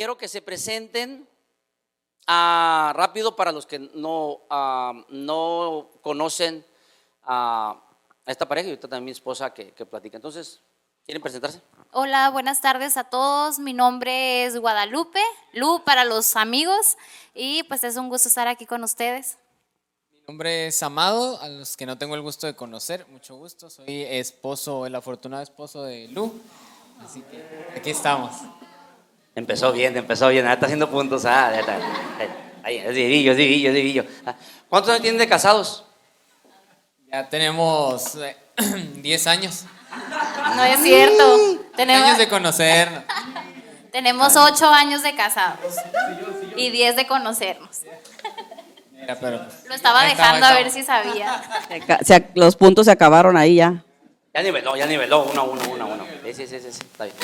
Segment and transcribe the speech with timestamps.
[0.00, 1.28] quiero que se presenten
[2.26, 6.64] ah, rápido para los que no, ah, no conocen
[7.22, 7.78] a
[8.24, 10.16] esta pareja y ahorita también mi esposa que, que platica.
[10.16, 10.58] Entonces,
[11.04, 11.60] ¿quieren presentarse?
[11.92, 13.58] Hola, buenas tardes a todos.
[13.58, 15.20] Mi nombre es Guadalupe,
[15.52, 16.96] Lu para los amigos,
[17.34, 19.36] y pues es un gusto estar aquí con ustedes.
[20.12, 23.68] Mi nombre es Amado, a los que no tengo el gusto de conocer, mucho gusto.
[23.68, 26.32] Soy esposo, el afortunado esposo de Lu,
[27.02, 27.44] así que
[27.76, 28.32] aquí estamos.
[29.40, 31.24] Empezó bien, empezó bien, ahora está haciendo puntos.
[31.24, 31.78] Ah, ya está.
[32.62, 34.04] Ahí, es divillo, es divillo, es divillo.
[34.26, 34.34] Ah,
[34.68, 35.86] ¿Cuántos años tienen de casados?
[37.10, 38.36] Ya tenemos eh,
[38.96, 39.64] 10 años.
[40.54, 41.38] No es cierto.
[41.38, 43.02] 10 Tenemos, años de conocernos.
[43.92, 45.74] tenemos ocho años de casados
[46.54, 47.80] y diez de conocernos.
[48.92, 51.42] Mira, pero Lo estaba dejando a ver si sabía.
[52.34, 53.82] Los puntos se acabaron ahí ya.
[54.34, 56.06] Ya niveló, ya niveló, uno, uno, uno, uno.
[56.26, 57.16] Sí, sí, sí, sí, está bien.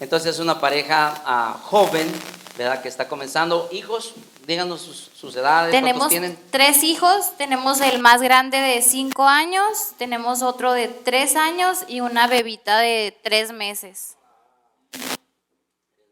[0.00, 2.10] Entonces es una pareja ah, joven,
[2.56, 2.80] ¿verdad?
[2.80, 3.68] Que está comenzando.
[3.70, 4.14] Hijos,
[4.46, 6.38] díganos sus, sus edades, Tenemos ¿cuántos tienen?
[6.50, 12.00] tres hijos, tenemos el más grande de cinco años, tenemos otro de tres años y
[12.00, 14.16] una bebita de tres meses.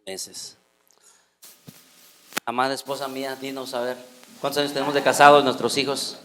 [0.07, 0.59] Meses.
[2.45, 3.97] Amada esposa mía, dinos a ver,
[4.41, 6.19] ¿cuántos años tenemos de casados nuestros hijos?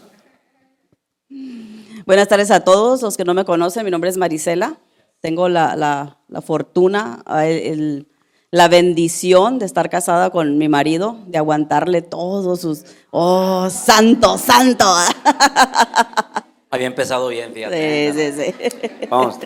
[2.06, 3.84] Buenas tardes a todos los que no me conocen.
[3.86, 4.76] Mi nombre es Marisela.
[5.24, 8.06] Tengo la, la- la fortuna, ah, el- el-
[8.50, 12.84] la bendición de estar casada con mi marido, de aguantarle todos sus...
[13.10, 14.84] ¡Oh, santo, santo!
[16.70, 18.12] Había empezado bien, fíjate.
[18.12, 19.06] Sí, sí, sí.
[19.08, 19.36] Vamos.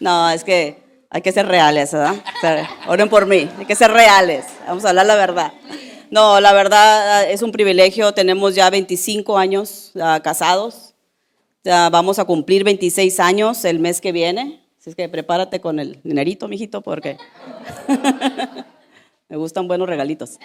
[0.00, 2.16] No, es que hay que ser reales, ¿verdad?
[2.88, 4.44] Oren por mí, hay que ser reales.
[4.66, 5.52] Vamos a hablar la verdad.
[6.10, 8.12] No, la verdad ah, es un privilegio.
[8.12, 10.94] Tenemos ya 25 años ah, casados.
[11.62, 14.65] Ya vamos a cumplir 26 años el mes que viene.
[14.86, 17.16] Así es que prepárate con el dinerito, mijito, porque
[19.28, 20.38] me gustan buenos regalitos.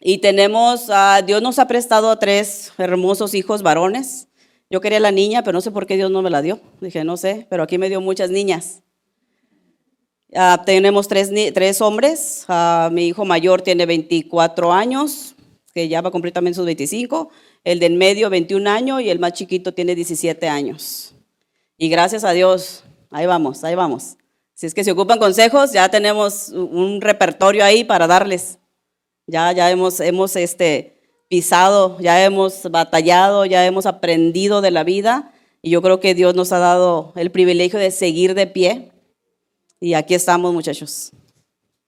[0.00, 4.28] Y tenemos, ah, Dios nos ha prestado a tres hermosos hijos varones.
[4.70, 6.60] Yo quería la niña, pero no sé por qué Dios no me la dio.
[6.80, 8.82] Dije, no sé, pero aquí me dio muchas niñas.
[10.34, 12.46] Ah, tenemos tres, tres hombres.
[12.48, 15.34] Ah, mi hijo mayor tiene 24 años,
[15.74, 17.28] que ya va a cumplir también sus 25.
[17.64, 21.14] El de en medio, 21 años, y el más chiquito tiene 17 años.
[21.78, 24.16] Y gracias a Dios, ahí vamos, ahí vamos.
[24.54, 28.58] Si es que se ocupan consejos, ya tenemos un repertorio ahí para darles.
[29.28, 35.32] Ya, ya hemos, hemos este, pisado, ya hemos batallado, ya hemos aprendido de la vida
[35.62, 38.90] y yo creo que Dios nos ha dado el privilegio de seguir de pie
[39.78, 41.12] y aquí estamos muchachos.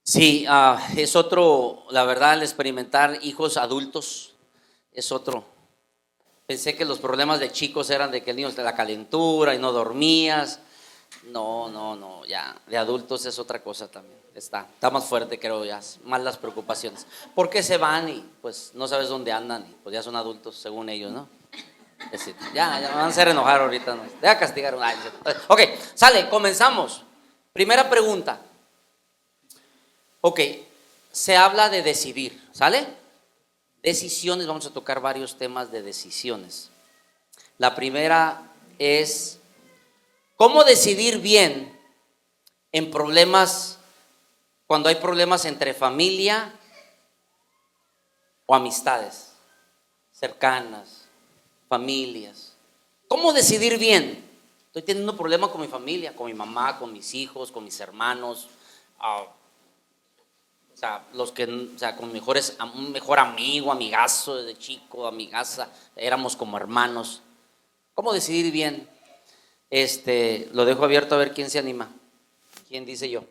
[0.05, 4.37] Sí, ah, es otro, la verdad, el experimentar hijos adultos
[4.93, 5.45] es otro.
[6.51, 9.59] Pensé que los problemas de chicos eran de que el niño de la calentura y
[9.59, 10.59] no dormías.
[11.27, 14.19] No, no, no, ya, de adultos es otra cosa también.
[14.35, 17.07] Está, está más fuerte, creo, ya, más las preocupaciones.
[17.37, 19.63] ¿Por qué se van y pues no sabes dónde andan?
[19.63, 21.29] Y, pues ya son adultos, según ellos, ¿no?
[22.11, 23.95] Decir, ya, ya van a hacer enojar ahorita.
[23.95, 24.03] ¿no?
[24.21, 24.77] Deja castigar.
[24.83, 24.97] Ay,
[25.47, 25.61] ok,
[25.95, 27.05] sale, comenzamos.
[27.53, 28.41] Primera pregunta.
[30.21, 30.41] Ok,
[31.13, 33.00] se habla de decidir, ¿sale?
[33.83, 36.71] Decisiones, vamos a tocar varios temas de decisiones.
[37.57, 39.39] La primera es
[40.37, 41.79] cómo decidir bien
[42.73, 43.79] en problemas,
[44.67, 46.53] cuando hay problemas entre familia
[48.47, 49.33] o amistades
[50.13, 51.09] cercanas,
[51.69, 52.55] familias.
[53.09, 54.29] ¿Cómo decidir bien?
[54.67, 57.81] Estoy teniendo un problema con mi familia, con mi mamá, con mis hijos, con mis
[57.81, 58.49] hermanos.
[58.99, 59.25] ah,
[60.81, 66.37] sea, los que, o sea, con mejores, un mejor amigo, amigazo desde chico, amigaza, éramos
[66.37, 67.21] como hermanos.
[67.95, 68.89] ¿Cómo decidir bien?
[69.69, 71.91] Este, lo dejo abierto a ver quién se anima.
[72.69, 73.25] ¿Quién dice yo?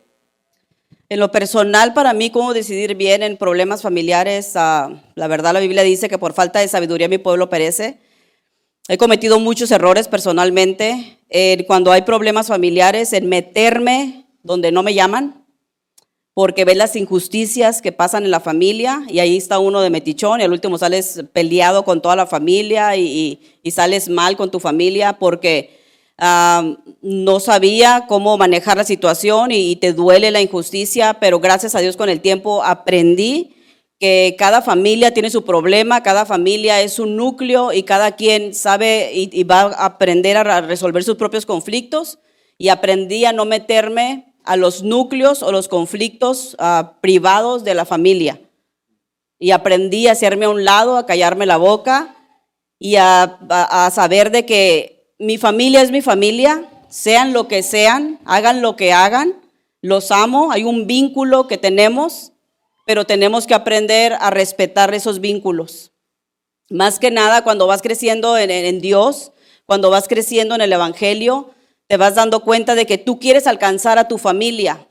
[1.08, 5.60] En lo personal, para mí, cómo decidir bien en problemas familiares, ah, la verdad la
[5.60, 7.98] Biblia dice que por falta de sabiduría mi pueblo perece.
[8.86, 11.18] He cometido muchos errores personalmente
[11.66, 15.39] cuando hay problemas familiares en meterme donde no me llaman,
[16.40, 20.40] porque ves las injusticias que pasan en la familia y ahí está uno de metichón
[20.40, 24.58] y al último sales peleado con toda la familia y, y- sales mal con tu
[24.58, 25.78] familia porque
[26.16, 31.74] ah, no sabía cómo manejar la situación y, y te duele la injusticia, pero gracias
[31.74, 33.54] a Dios con el tiempo aprendí
[33.98, 39.10] que cada familia tiene su problema, cada familia es un núcleo y cada quien sabe
[39.12, 42.18] y, va a aprender a resolver sus propios conflictos
[42.56, 47.84] y aprendí a no meterme a los núcleos o los conflictos ah, privados de la
[47.84, 48.40] familia.
[49.38, 52.14] Y aprendí a hacerme a un lado, a callarme la boca
[52.78, 53.38] y a,
[53.92, 58.92] saber de que mi familia es mi familia, sean lo que sean, hagan lo que
[58.92, 59.34] hagan,
[59.82, 62.32] los amo, hay un vínculo que tenemos
[62.86, 65.92] pero tenemos que aprender a respetar esos vínculos.
[66.70, 69.30] Más que nada, cuando vas creciendo en, en- en Dios,
[69.64, 71.50] cuando vas creciendo en el Evangelio,
[71.90, 74.86] te vas dando cuenta de que tú quieres alcanzar a tu familia,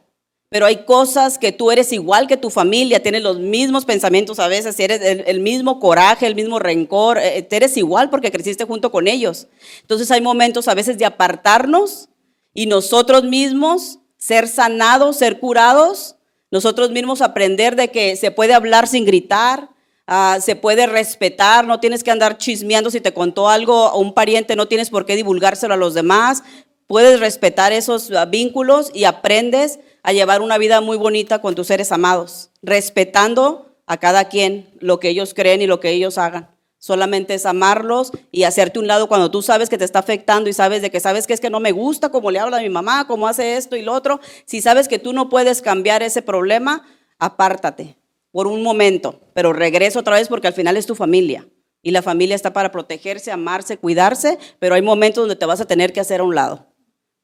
[0.50, 4.50] pero hay cosas que tú eres igual que tu familia, tienes los mismos pensamientos a
[4.50, 8.92] veces, eres el, mismo coraje, el mismo rencor, eh, te eres igual porque creciste junto
[8.92, 9.48] con ellos.
[9.80, 12.10] Entonces hay momentos a veces de apartarnos
[12.54, 16.18] y nosotros mismos ser sanados, ser curados,
[16.52, 19.70] nosotros mismos aprender de que se puede hablar sin gritar,
[20.06, 24.58] ah, se puede respetar, no tienes que andar chismeando si te contó algo un pariente,
[24.58, 26.44] no tienes por qué divulgárselo a los demás,
[26.90, 31.68] puedes respetar esos ah, vínculos y aprendes a llevar una vida muy bonita con tus
[31.68, 36.50] seres amados, respetando a cada quien lo que ellos creen y lo que ellos hagan.
[36.80, 40.54] Solamente es amarlos y hacerte un lado cuando tú sabes que te está afectando y
[40.54, 42.70] sabes de que sabes que es que no me gusta cómo le habla a mi
[42.70, 44.20] mamá, cómo hace esto y lo otro.
[44.46, 46.88] Si sabes que tú no puedes cambiar ese problema,
[47.20, 47.98] apártate
[48.32, 51.48] por un momento, pero regresa otra vez porque al final es tu familia.
[51.84, 55.68] Y la familia está para protegerse, amarse, cuidarse, pero hay momentos donde te vas a
[55.68, 56.69] tener que hacer a un lado.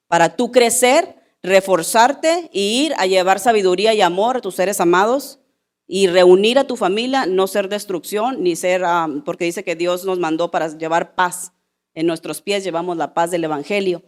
[0.07, 5.39] Para tú crecer, reforzarte y ir a llevar sabiduría y amor a tus seres amados
[5.87, 10.05] y reunir a tu familia, no ser destrucción, ni ser, ah, porque dice que Dios
[10.05, 11.53] nos mandó para llevar paz.
[11.93, 14.03] En nuestros pies llevamos la paz del Evangelio.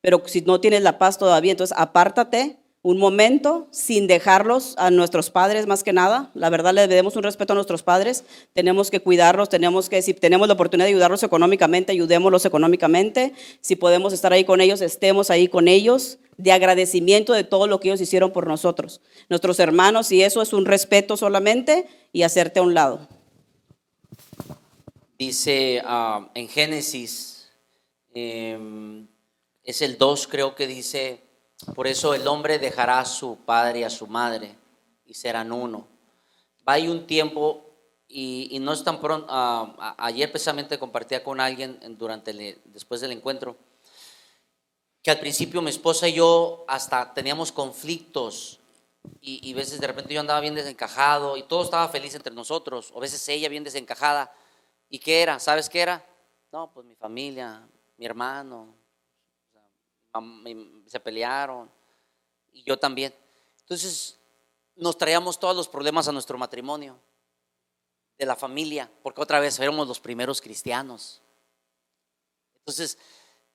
[0.00, 5.30] Pero si no tienes la paz todavía, entonces apártate un momento sin dejarlos a nuestros
[5.30, 6.30] padres más que nada.
[6.34, 8.24] La verdad le debemos un respeto a nuestros padres.
[8.54, 13.34] Tenemos que cuidarlos, tenemos que, si tenemos la oportunidad de ayudarlos económicamente, ayudémoslos económicamente.
[13.60, 17.80] Si podemos estar ahí con ellos, estemos ahí con ellos, de agradecimiento de todo lo
[17.80, 19.02] que ellos hicieron por nosotros.
[19.28, 23.06] Nuestros hermanos, y eso es un respeto solamente y hacerte a un lado.
[25.18, 27.50] Dice ah, en Génesis,
[28.14, 29.06] em,
[29.62, 31.29] es el 2 creo que dice,
[31.74, 34.56] por eso el hombre dejará a su padre y a su madre
[35.04, 35.86] y serán uno.
[36.68, 37.64] Va ahí un tiempo
[38.08, 42.32] y, no es tan pronto, ah, ayer precisamente compartía con alguien en- durante
[42.64, 43.56] después del encuentro,
[45.02, 48.58] que al principio mi esposa y yo hasta teníamos conflictos
[49.20, 52.90] y, y veces de repente yo andaba bien desencajado y todo estaba feliz entre nosotros,
[52.94, 54.30] o veces ella bien desencajada.
[54.90, 55.38] ¿Y qué era?
[55.38, 56.04] ¿Sabes qué era?
[56.52, 57.66] No, pues mi familia,
[57.96, 58.74] mi hermano,
[59.48, 59.99] o sea, mam- mi-
[60.86, 61.70] se pelearon
[62.52, 63.14] y yo también.
[63.60, 64.18] Entonces
[64.76, 66.98] nos traíamos todos los problemas a nuestro matrimonio,
[68.18, 71.22] de la familia, porque otra vez éramos los primeros cristianos.
[72.54, 72.98] Entonces,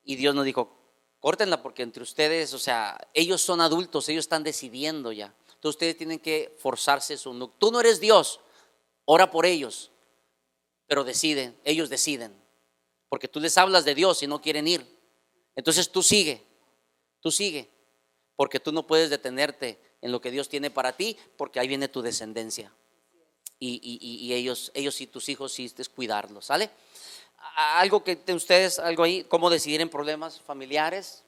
[0.03, 0.75] y Dios nos dijo,
[1.19, 5.35] córtenla porque entre ustedes, o sea, ellos son adultos, ellos están decidiendo ya.
[5.47, 7.47] Entonces ustedes tienen que forzarse su...
[7.59, 8.39] Tú no eres Dios,
[9.05, 9.91] ora por ellos,
[10.87, 12.35] pero deciden, ellos deciden,
[13.09, 14.85] porque tú les hablas de Dios y no quieren ir.
[15.55, 16.44] Entonces tú sigue,
[17.25, 17.67] tú sigue,
[18.35, 21.87] porque tú no puedes detenerte en lo que Dios tiene para ti, porque ahí viene
[21.87, 22.71] tu descendencia.
[23.57, 26.69] Y, y- y- ellos, ellos y tus hijos sí es cuidarlos, ¿sale?
[27.55, 31.23] Algo que te- ustedes, algo ahí, cómo decidir en problemas familiares.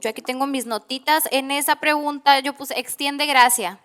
[0.00, 1.24] Yo aquí tengo mis notitas.
[1.30, 3.78] En esa pregunta yo puse, extiende gracia.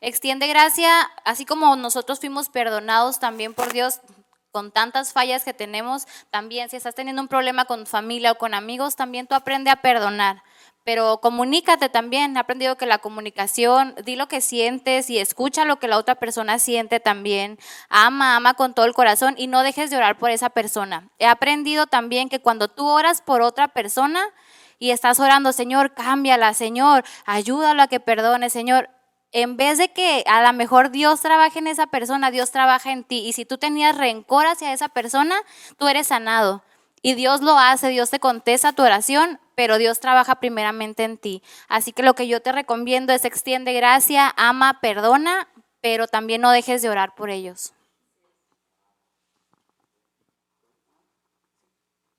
[0.00, 4.00] Extiende gracia, así como nosotros fuimos perdonados también por Dios
[4.50, 8.52] con tantas fallas que tenemos, también si estás teniendo un problema con familia o con
[8.52, 10.42] amigos, también tú aprende a perdonar.
[10.84, 12.36] Pero comunícate también.
[12.36, 16.14] He aprendido que la comunicación, di lo que sientes y escucha lo que la otra
[16.14, 17.58] persona siente también.
[17.88, 21.10] Ama, ama con todo el corazón y no dejes de orar por esa persona.
[21.18, 24.22] He aprendido también que cuando tú oras por otra persona,
[24.78, 28.90] y estás orando, Señor, cámbiala, Señor, ayúdalo a que perdone, Señor.
[29.32, 33.02] En vez de que a lo mejor Dios trabaje en esa persona, Dios trabaja en
[33.02, 33.24] ti.
[33.26, 35.36] Y si tú tenías rencor hacia esa persona,
[35.78, 36.62] tú eres sanado.
[37.02, 41.42] Y Dios lo hace, Dios te contesta tu oración, pero Dios trabaja primeramente en ti.
[41.68, 45.48] Así que lo que yo te recomiendo es extiende gracia, ama, perdona,
[45.80, 47.72] pero también no dejes de orar por ellos.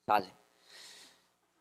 [0.06, 0.30] Sale.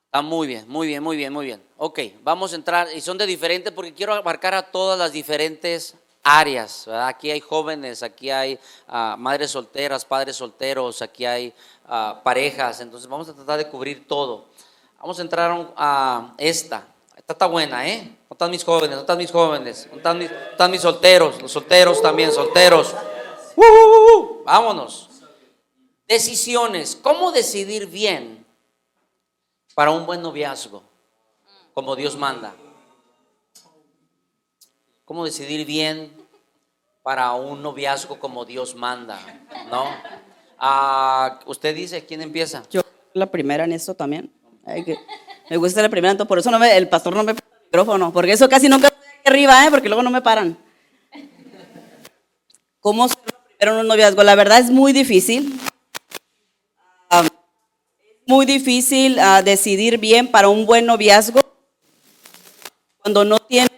[0.06, 1.62] Está muy bien, muy bien, muy bien, muy bien.
[1.78, 5.96] Ok, vamos a entrar, y son de diferentes porque quiero abarcar a todas las diferentes
[6.24, 6.88] áreas.
[6.88, 11.54] Aquí hay jóvenes, aquí hay ah, madres solteras, padres solteros, aquí hay
[11.88, 14.46] ah, parejas, entonces vamos a tratar de cubrir todo.
[15.00, 16.88] Vamos a entrar a esta.
[17.16, 18.00] Esta está buena, ¿eh?
[18.00, 18.90] ¿Dónde están mis jóvenes?
[18.90, 19.88] ¿Dónde están mis jóvenes?
[19.90, 21.42] ¿Dónde están mis, dónde están mis solteros?
[21.42, 22.94] Los solteros también, solteros.
[23.56, 24.44] ¡Uh, uh, uh!
[24.44, 25.10] Vámonos.
[26.08, 26.96] Decisiones.
[26.96, 28.46] ¿Cómo decidir bien
[29.74, 30.84] para un buen noviazgo?
[31.74, 32.54] Como Dios manda.
[35.06, 36.12] ¿Cómo decidir bien
[37.04, 39.20] para un noviazgo como Dios manda?
[39.70, 39.86] ¿No?
[40.58, 42.64] Ah, usted dice, ¿quién empieza?
[42.70, 42.82] Yo
[43.14, 44.32] la primera en esto también.
[44.66, 44.98] Ay, que-
[45.50, 47.66] me gusta la primera, entonces por eso no me, el pastor no me pone el
[47.66, 49.70] micrófono, porque eso casi nunca estoy aquí arriba, ¿eh?
[49.70, 50.58] porque luego no me paran.
[52.80, 53.18] ¿Cómo ser
[53.58, 54.24] primero en un noviazgo?
[54.24, 55.60] La verdad es muy difícil.
[57.12, 57.32] Es
[58.28, 61.42] muy difícil ah, decidir bien para un buen noviazgo
[63.02, 63.70] cuando no tienes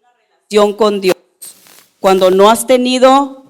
[0.00, 1.16] una relación con Dios,
[1.98, 3.44] cuando no has tenido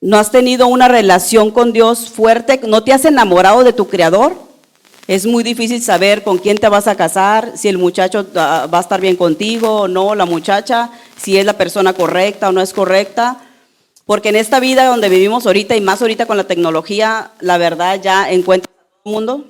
[0.00, 4.47] no has tenido una relación con Dios fuerte, no te has enamorado de tu creador.
[5.08, 8.76] Es muy difícil saber con quién te vas a casar, si el muchacho ah, va
[8.76, 12.60] a estar bien contigo o no, la muchacha, si es la persona correcta o no
[12.60, 13.40] es correcta.
[14.04, 17.98] Porque en esta vida donde vivimos ahorita y más ahorita con la tecnología, la verdad
[18.02, 19.44] ya encuentras a todo el mundo.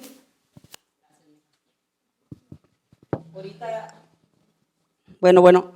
[5.20, 5.72] Bueno, bueno,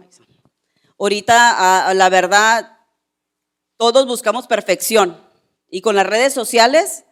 [0.97, 2.79] ahorita ah, la verdad
[3.77, 5.17] todos buscamos perfección
[5.69, 7.03] y con las redes sociales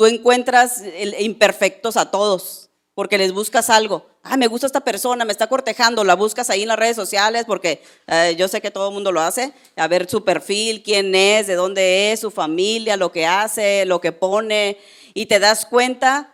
[0.00, 0.82] tú encuentras
[1.18, 4.06] imperfectos a todos porque les buscas algo.
[4.22, 7.44] Ah, me gusta esta persona, me está cortejando, la buscas ahí en las redes sociales
[7.46, 11.14] porque eh, yo sé que todo el mundo lo hace, a ver su perfil, quién
[11.14, 14.78] es, de dónde es, su familia, lo que hace, lo que pone,
[15.12, 16.32] y te das cuenta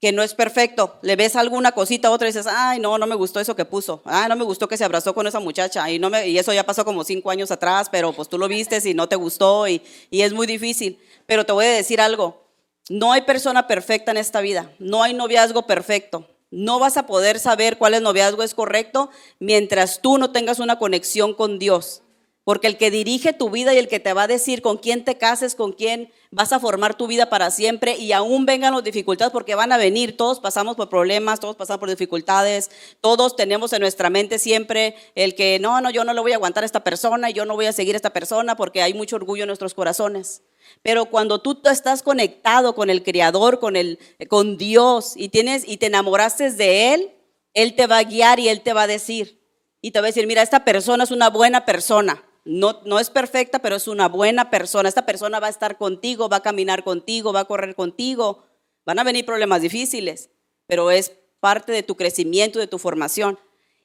[0.00, 0.96] que no es perfecto.
[1.02, 4.00] Le ves alguna cosita, otra y dices, ay, no, no me gustó eso que puso.
[4.06, 5.90] Ay, no me gustó que se abrazó con esa muchacha.
[5.90, 8.48] Y, no me, y eso ya pasó como cinco años atrás, pero pues tú lo
[8.48, 10.98] viste y no te gustó y, y es muy difícil.
[11.26, 12.47] Pero te voy a decir algo,
[12.88, 16.26] no hay persona perfecta en esta vida, no hay noviazgo perfecto.
[16.50, 20.78] No vas a poder saber cuál es noviazgo es correcto mientras tú no tengas una
[20.78, 22.02] conexión con Dios.
[22.48, 25.04] Porque el que dirige tu vida y el que te va a decir con quién
[25.04, 28.82] te cases, con quién vas a formar tu vida para siempre y aún vengan las
[28.82, 32.70] dificultades porque van a venir, todos pasamos por problemas, todos pasamos por dificultades,
[33.02, 36.36] todos tenemos en nuestra mente siempre el que no, no, yo no le voy a
[36.36, 39.16] aguantar a esta persona yo no voy a seguir a esta persona porque hay mucho
[39.16, 40.40] orgullo en nuestros corazones.
[40.82, 45.76] Pero cuando tú estás conectado con el Creador, con, el, con Dios y, tienes, y
[45.76, 47.12] te enamoraste de Él,
[47.52, 49.38] Él te va a guiar y Él te va a decir.
[49.82, 52.24] Y te va a decir, mira, esta persona es una buena persona.
[52.50, 54.88] No, es perfecta, pero es una buena persona.
[54.88, 58.42] Esta persona va a estar contigo, va a caminar contigo, va a correr contigo.
[58.86, 60.30] Van a venir problemas difíciles,
[60.66, 63.38] pero es parte de tu crecimiento, de tu formación.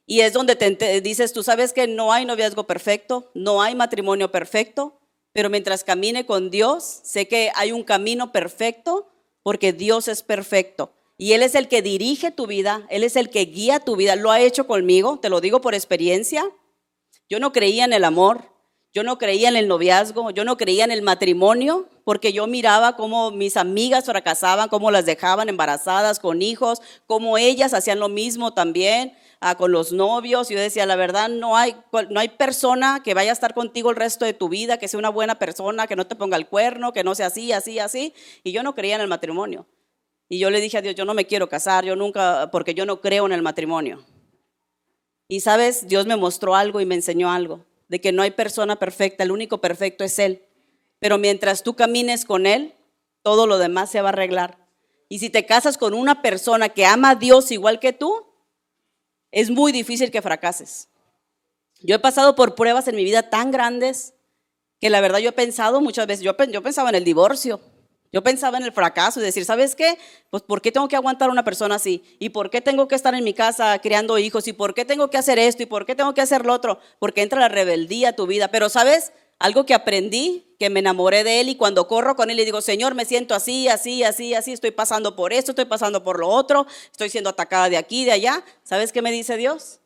[0.06, 4.32] Y es donde te dices, tú sabes que no hay noviazgo perfecto, no hay matrimonio
[4.32, 4.98] perfecto,
[5.34, 9.10] pero mientras camine con Dios, sé que hay un camino perfecto
[9.42, 10.94] porque Dios es perfecto.
[11.18, 14.16] Y Él es el que dirige tu vida, Él es el que guía tu vida.
[14.16, 16.50] Lo ha hecho conmigo, te lo digo por experiencia.
[17.28, 18.53] Yo no creía en el amor,
[18.94, 22.94] yo no creía en el noviazgo, yo no creía en el matrimonio, porque yo miraba
[22.94, 28.54] cómo mis amigas fracasaban, cómo las dejaban embarazadas con hijos, cómo ellas hacían lo mismo
[28.54, 30.48] también ah, con los novios.
[30.48, 31.74] Yo decía, la verdad, no hay,
[32.08, 34.98] no hay persona que vaya a estar contigo el resto de tu vida, que sea
[34.98, 38.14] una buena persona, que no te ponga el cuerno, que no sea así, así, así.
[38.44, 39.66] Y yo no creía en el matrimonio.
[40.28, 42.86] Y yo le dije a Dios, yo no me quiero casar, yo nunca, porque yo
[42.86, 44.04] no creo en el matrimonio.
[45.26, 48.74] Y sabes, Dios me mostró algo y me enseñó algo de que no hay persona
[48.74, 50.44] perfecta, el único perfecto es Él.
[50.98, 52.74] Pero mientras tú camines con Él,
[53.22, 54.58] todo lo demás se va a arreglar.
[55.08, 58.26] Y si te casas con una persona que ama a Dios igual que tú,
[59.30, 60.88] es muy difícil que fracases.
[61.82, 64.14] Yo he pasado por pruebas en mi vida tan grandes
[64.80, 67.60] que la verdad yo he pensado muchas veces, yo, yo pensaba en el divorcio,
[68.14, 69.98] yo pensaba en el fracaso y decir, ¿sabes qué?
[70.30, 72.04] Pues ¿por qué tengo que aguantar a una persona así?
[72.20, 74.46] ¿Y por qué tengo que estar en mi casa criando hijos?
[74.46, 75.64] ¿Y por qué tengo que hacer esto?
[75.64, 76.78] ¿Y por qué tengo que hacer lo otro?
[77.00, 78.46] Porque entra la rebeldía a tu vida.
[78.52, 79.12] Pero ¿sabes?
[79.40, 82.60] Algo que aprendí, que me enamoré de él y cuando corro con él y digo,
[82.60, 86.28] Señor, me siento así, así, así, así, estoy pasando por esto, estoy pasando por lo
[86.28, 88.44] otro, estoy siendo atacada de aquí, de allá.
[88.62, 89.80] ¿Sabes qué me dice Dios?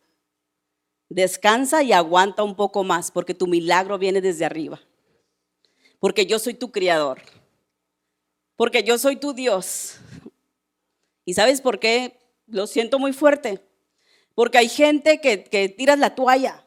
[1.08, 4.82] Descansa y aguanta un poco más porque tu milagro viene desde arriba.
[5.98, 7.22] Porque yo soy tu criador
[8.58, 9.98] porque yo soy tu Dios.
[11.24, 12.18] ¿Y sabes por qué?
[12.48, 13.60] Lo siento muy fuerte.
[14.34, 16.66] Porque hay gente que, que tiras la toalla.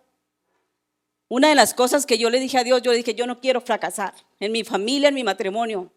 [1.27, 3.59] Una de las cosas que yo le dije a Dios, yo dije, yo no quiero
[3.59, 5.91] fracasar en mi familia, en mi matrimonio.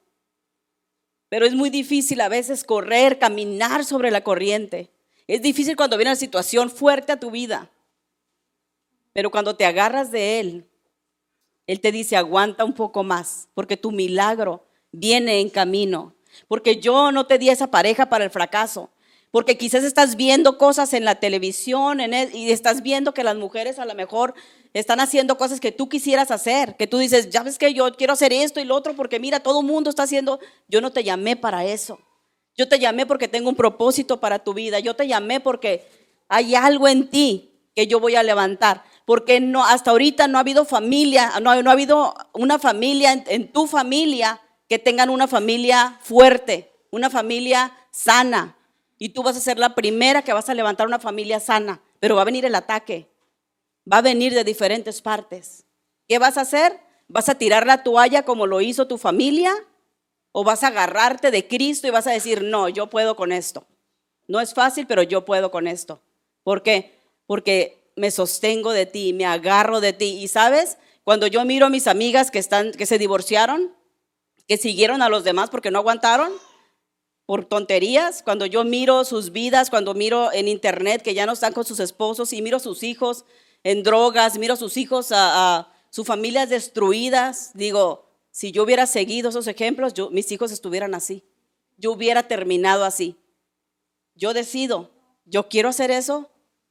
[1.28, 4.90] Pero es muy difícil a veces correr, caminar sobre la corriente.
[5.28, 7.70] Es difícil cuando viene una situación fuerte a tu vida.
[9.12, 10.66] Pero cuando te agarras de Él,
[11.68, 16.14] Él te dice, aguanta un poco más, porque tu milagro viene en camino.
[16.48, 18.90] Porque yo no te di esa pareja para el fracaso.
[19.30, 23.78] Porque quizás estás viendo cosas en la televisión e, y estás viendo que las mujeres
[23.78, 24.34] a lo mejor
[24.72, 26.76] están haciendo cosas que tú quisieras hacer.
[26.76, 29.40] Que tú dices, ya ves que yo quiero hacer esto y lo otro porque mira,
[29.40, 30.38] todo el mundo está haciendo.
[30.68, 31.98] Yo no te llamé para eso.
[32.56, 34.78] Yo te llamé porque tengo un propósito para tu vida.
[34.78, 35.84] Yo te llamé porque
[36.28, 38.84] hay algo en ti que yo voy a levantar.
[39.04, 43.66] Porque no, hasta ahorita no ha habido familia, no, ha habido una familia en tu
[43.66, 48.56] familia que tengan una familia fuerte, una familia sana.
[48.99, 52.16] Y tú vas a ser la primera que vas a levantar una familia sana, pero
[52.16, 53.09] va a venir el ataque,
[53.90, 55.64] va a venir de diferentes partes.
[56.09, 56.80] ¿Qué vas a hacer?
[57.09, 59.54] ¿Vas a tirar la toalla como lo hizo tu familia?
[60.33, 63.66] ¿O vas a agarrarte de Cristo y vas a decir, no, yo puedo con esto?
[64.26, 66.00] No es fácil, pero yo puedo con esto.
[66.42, 66.99] ¿Por qué?
[67.26, 70.18] Porque me sostengo de ti, me agarro de ti.
[70.23, 73.75] Y sabes, cuando yo miro a mis amigas que, están, que se divorciaron,
[74.46, 76.32] que siguieron a los demás porque no aguantaron
[77.26, 81.54] por tonterías, cuando yo miro sus vidas, cuando miro en internet que ya no están
[81.54, 83.24] con sus esposos y miro sus hijos
[83.62, 89.30] en drogas, miro sus hijos, a, a sus familias destruidas, digo, si yo hubiera seguido
[89.30, 91.24] esos ejemplos, yo, mis hijos estuvieran así,
[91.78, 93.16] yo hubiera terminado así.
[94.14, 94.90] Yo decido,
[95.24, 96.30] yo quiero hacer eso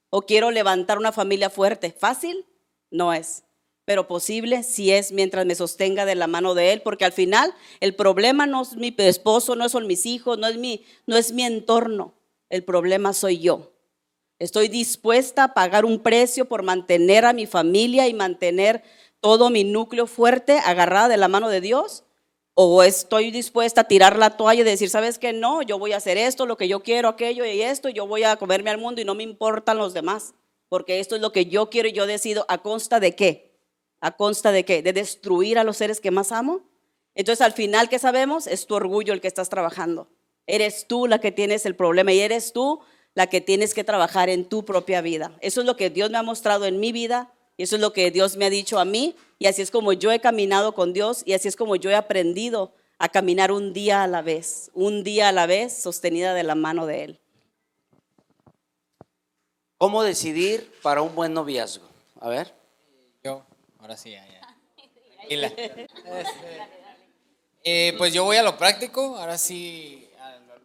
[0.09, 1.91] o quiero levantar una familia fuerte.
[1.91, 2.45] ¿Fácil?
[2.91, 3.43] No es
[3.85, 7.53] pero posible si es mientras me sostenga de la mano de Él, porque al final
[7.79, 11.33] el problema no es mi esposo, no son mis hijos, no es mi, no es
[11.33, 12.13] mi entorno,
[12.49, 13.73] el problema soy yo.
[14.39, 18.83] Estoy dispuesta a pagar un precio por mantener a mi familia y mantener
[19.19, 22.03] todo mi núcleo fuerte agarrada de la mano de Dios.
[22.55, 25.33] O estoy dispuesta a tirar la toalla y decir, ¿sabes qué?
[25.33, 28.23] No, yo voy a hacer esto, lo que yo quiero, aquello y esto, yo voy
[28.23, 30.35] a comerme al mundo y no me importan los demás,
[30.69, 33.52] porque esto es lo que yo quiero y yo decido a consta de qué
[34.03, 34.81] ¿A consta de qué?
[34.81, 36.59] ¿De destruir a los seres que más amo?
[37.15, 38.47] Entonces al final, ¿qué sabemos?
[38.47, 40.09] Es tu orgullo el que estás trabajando.
[40.45, 42.81] Eres tú la que tienes el problema y eres tú
[43.13, 45.37] la que tienes que trabajar en tu propia vida.
[45.39, 47.93] Eso es lo que Dios me ha mostrado en mi vida y eso es lo
[47.93, 50.91] que Dios me ha dicho a mí y así es como yo he caminado con
[50.91, 54.69] Dios y así es como yo he aprendido a caminar un día a la vez,
[54.73, 57.19] un día a la vez sostenida de la mano de Él.
[59.77, 61.85] ¿Cómo decidir para un buen noviazgo?
[62.19, 62.62] A ver.
[63.83, 65.51] Ahora sí, ya, ya.
[67.65, 70.09] Eh, pues yo voy a lo práctico, ahora sí,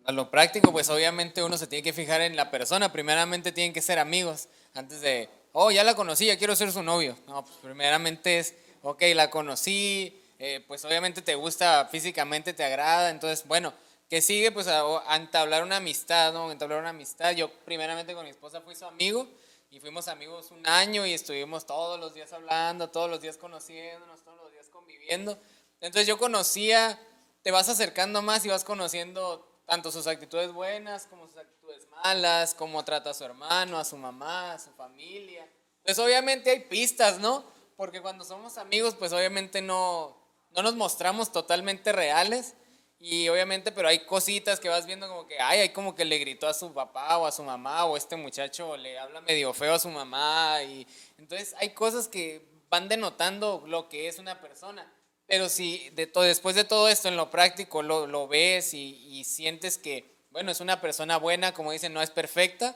[0.05, 3.73] a lo, práctico, pues obviamente uno se tiene que fijar en la persona, primeramente tienen
[3.73, 7.19] que ser amigos, antes de, oh, ya la conocí, ya quiero ser su novio.
[7.27, 13.11] No, pues primeramente es, ok, la conocí, eh, pues obviamente te gusta físicamente, te agrada,
[13.11, 13.75] entonces, bueno,
[14.09, 14.53] ¿qué sigue?
[14.53, 16.53] Pues a, a entablar una amistad, ¿no?
[16.53, 17.33] Entablar una amistad.
[17.33, 19.29] Yo primeramente con mi esposa fui su amigo,
[19.71, 24.23] y fuimos amigos un año y estuvimos todos los días hablando, todos los días conociéndonos,
[24.23, 25.39] todos los días conviviendo.
[25.81, 26.99] Entonces yo conocía,
[27.43, 32.55] te vas acercando más y vas conociendo tanto sus actitudes buenas como sus actitudes malas,
[32.55, 35.47] cómo trata a su hermano, a su mamá, a su familia.
[35.79, 37.45] Entonces obviamente hay pistas, ¿no?
[37.77, 40.17] Porque cuando somos amigos, pues obviamente no,
[40.51, 42.55] no nos mostramos totalmente reales,
[43.01, 46.19] y obviamente, pero hay cositas que vas viendo como que, ay, hay como que le
[46.19, 49.75] gritó a su papá o a su mamá, o este muchacho le habla medio feo
[49.75, 50.63] a su mamá.
[50.65, 50.85] Y
[51.17, 54.93] entonces hay cosas que van denotando lo que es una persona.
[55.27, 60.17] Pero si después de todo esto en lo práctico lo, lo ves y, sientes que,
[60.31, 62.75] bueno, es una persona buena, como dicen, no es perfecta,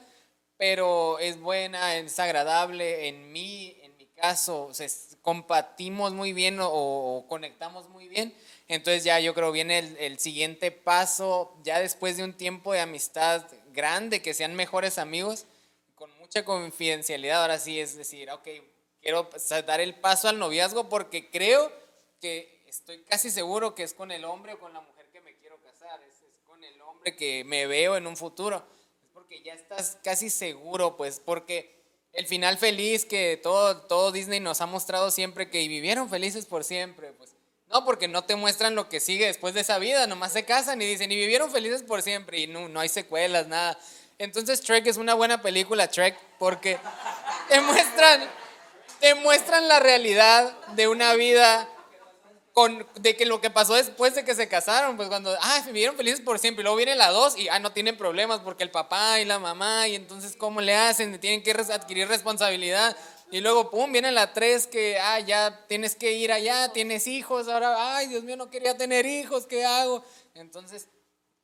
[0.56, 4.86] pero es buena, es agradable, en mí, en mi caso, o sea,
[5.22, 8.34] compartimos muy bien o conectamos muy bien,
[8.68, 13.46] entonces ya yo creo viene el, siguiente paso, ya después de un tiempo de amistad
[13.72, 15.46] grande, que sean mejores amigos,
[15.94, 18.48] con mucha confidencialidad, ahora sí es decir, ok,
[19.00, 19.28] quiero
[19.66, 21.72] dar el paso al noviazgo porque creo
[22.20, 25.34] que estoy casi seguro que es con el hombre o con la mujer que me
[25.36, 28.64] quiero casar, es, es con el hombre que me veo en un futuro,
[29.02, 34.40] es porque ya estás casi seguro, pues porque el final feliz que todo, todo Disney
[34.40, 37.31] nos ha mostrado siempre que vivieron felices por siempre, pues
[37.72, 40.82] no, porque no te muestran lo que sigue después de esa vida, nomás se casan
[40.82, 43.78] y dicen, y vivieron felices por siempre, y no, no hay secuelas, nada.
[44.18, 46.78] Entonces Trek es una buena película, Trek, porque
[47.48, 48.28] te muestran,
[49.00, 51.66] te muestran la realidad de una vida
[52.52, 55.96] con, de que lo que pasó después de que se casaron, pues cuando, ah, vivieron
[55.96, 58.70] felices por siempre, y luego viene la dos y, ah, no tienen problemas porque el
[58.70, 61.18] papá y la mamá, y entonces, ¿cómo le hacen?
[61.18, 62.94] Tienen que adquirir responsabilidad.
[63.32, 67.48] Y luego, pum, viene la tres que, ah, ya tienes que ir allá, tienes hijos,
[67.48, 70.04] ahora, ay, Dios mío, no quería tener hijos, ¿qué hago?
[70.34, 70.86] Entonces,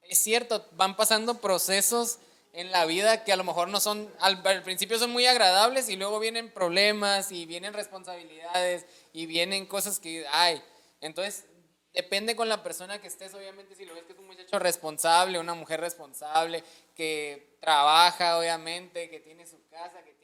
[0.02, 2.18] es cierto, van pasando procesos
[2.52, 5.96] en la vida que a lo mejor no son, al, principio son muy agradables y
[5.96, 10.62] luego vienen problemas y vienen responsabilidades y vienen cosas que, ay,
[11.00, 11.46] entonces
[11.94, 15.38] depende con la persona que estés, obviamente, si lo ves que es un muchacho responsable,
[15.38, 16.62] una mujer responsable,
[16.94, 20.17] que trabaja, obviamente, que tiene su casa, que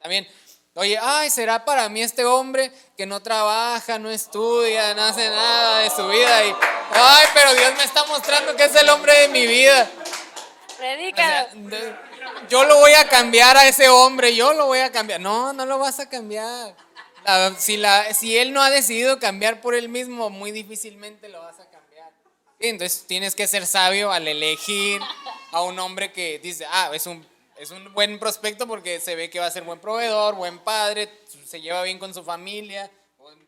[0.00, 0.28] también,
[0.74, 5.80] oye, ay, ¿será para mí este hombre que no trabaja, no estudia, no hace nada
[5.80, 6.44] de su vida?
[6.44, 6.54] Y,
[6.92, 9.90] ay, pero Dios me está mostrando que es el hombre de mi vida.
[10.76, 11.48] Predica.
[12.48, 15.20] yo lo voy a cambiar a ese hombre, yo lo voy a cambiar.
[15.20, 16.76] No, no lo vas a cambiar.
[17.58, 21.58] si, la, si él no ha decidido cambiar por él mismo, muy difícilmente lo vas
[21.58, 22.12] a cambiar.
[22.60, 25.00] Entonces tienes que ser sabio al elegir
[25.50, 27.26] a un hombre que dice, ah, es un
[27.58, 31.10] es un buen prospecto porque se ve que va a ser buen proveedor, buen padre,
[31.26, 32.90] se lleva bien con su familia,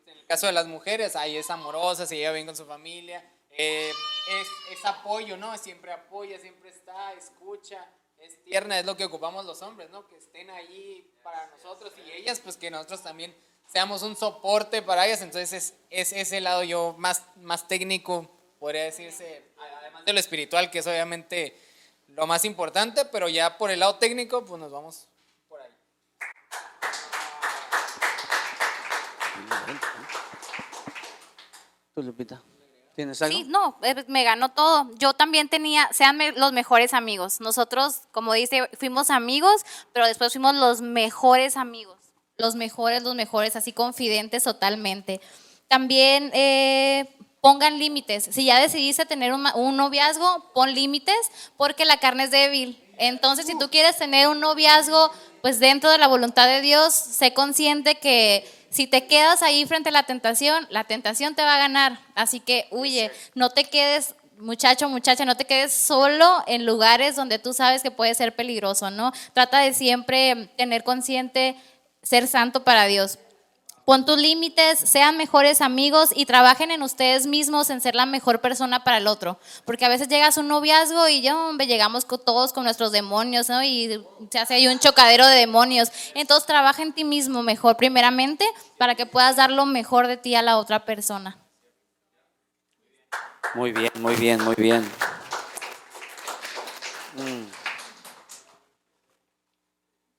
[0.09, 3.25] en el caso de las mujeres, ahí es amorosa, se lleva bien con su familia,
[3.53, 3.91] eh,
[4.29, 5.57] es, es apoyo, ¿no?
[5.59, 10.07] Siempre apoya, siempre está, escucha, es tierna, es lo que ocupamos los hombres, ¿no?
[10.09, 13.35] Que estén ahí para nosotros y ellas, pues que nosotros también
[13.67, 15.23] seamos un soporte para ellas.
[15.23, 19.45] Entonces es, es ese lado yo más, más técnico, podría decirse,
[19.81, 21.57] además de lo espiritual, que es obviamente
[22.15, 25.09] lo más importante, pero ya por el lado técnico, pues nos vamos
[25.49, 25.71] por ahí.
[31.95, 32.43] ¿Tú, Lupita?
[32.95, 33.39] ¿Tienes algo?
[33.39, 34.91] Sí, no, eh, me ganó todo.
[34.97, 37.41] Yo también tenía, sean los mejores amigos.
[37.41, 41.99] Nosotros, como dice, fuimos amigos, pero después fuimos los mejores amigos.
[42.37, 45.21] Los mejores, los mejores, así confidentes totalmente.
[45.69, 48.29] También eh, pongan límites.
[48.31, 52.83] Si ya decidiste tener un, noviazgo, pon límites porque la carne es débil.
[52.99, 57.33] Entonces, si tú quieres tener un noviazgo, pues dentro de la voluntad de Dios, sé
[57.33, 61.59] consciente que si te quedas ahí frente a la tentación, la tentación te va a
[61.59, 61.99] ganar.
[62.15, 67.39] Así que huye, no te quedes, muchacho, muchacha, no te quedes solo en lugares donde
[67.39, 69.13] tú sabes que puede ser peligroso, ¿no?
[69.33, 71.57] Trata de siempre tener consciente
[72.03, 73.19] ser santo para Dios.
[73.91, 78.41] Pon tus límites, sean mejores amigos y trabajen en ustedes mismos en ser la mejor
[78.41, 79.41] persona para el otro.
[79.65, 83.65] Porque a veces llegas a un noviazgo y hombre, llegamos todos con nuestros demonios, ¿no?
[83.65, 84.01] Y
[84.31, 85.91] se hace ahí un chocadero de demonios.
[86.15, 88.45] Entonces trabaja en ti mismo mejor, primeramente,
[88.79, 91.37] para que puedas dar lo mejor de ti a la otra persona.
[93.57, 94.83] Muy bien, muy bien, muy bien.
[97.17, 97.45] Mm.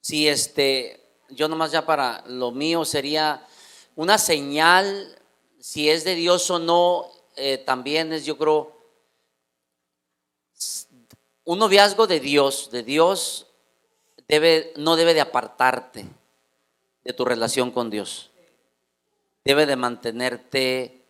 [0.02, 3.48] Sí, este, yo nomás ya para lo mío sería
[4.02, 5.16] una señal,
[5.60, 8.76] si es de Dios o no, eh, también es, yo creo,
[11.44, 13.46] un noviazgo de Dios, de Dios,
[14.28, 16.08] debe, no debe de apartarte
[17.04, 18.32] de tu relación con Dios.
[19.46, 21.06] Debe de mantenerte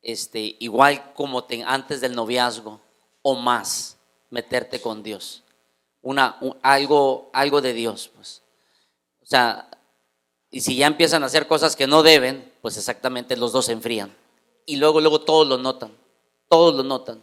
[0.00, 2.80] este, igual como te- antes del noviazgo
[3.20, 3.98] o más,
[4.30, 5.42] meterte con Dios.
[6.00, 8.40] Una, un- algo, algo de Dios, pues.
[9.20, 9.68] O sea,
[10.50, 13.72] y si ya empiezan a hacer cosas que no deben, pues exactamente los dos se
[13.72, 14.14] enfrían.
[14.64, 15.92] Y luego, luego todos lo notan,
[16.48, 17.22] todos lo notan.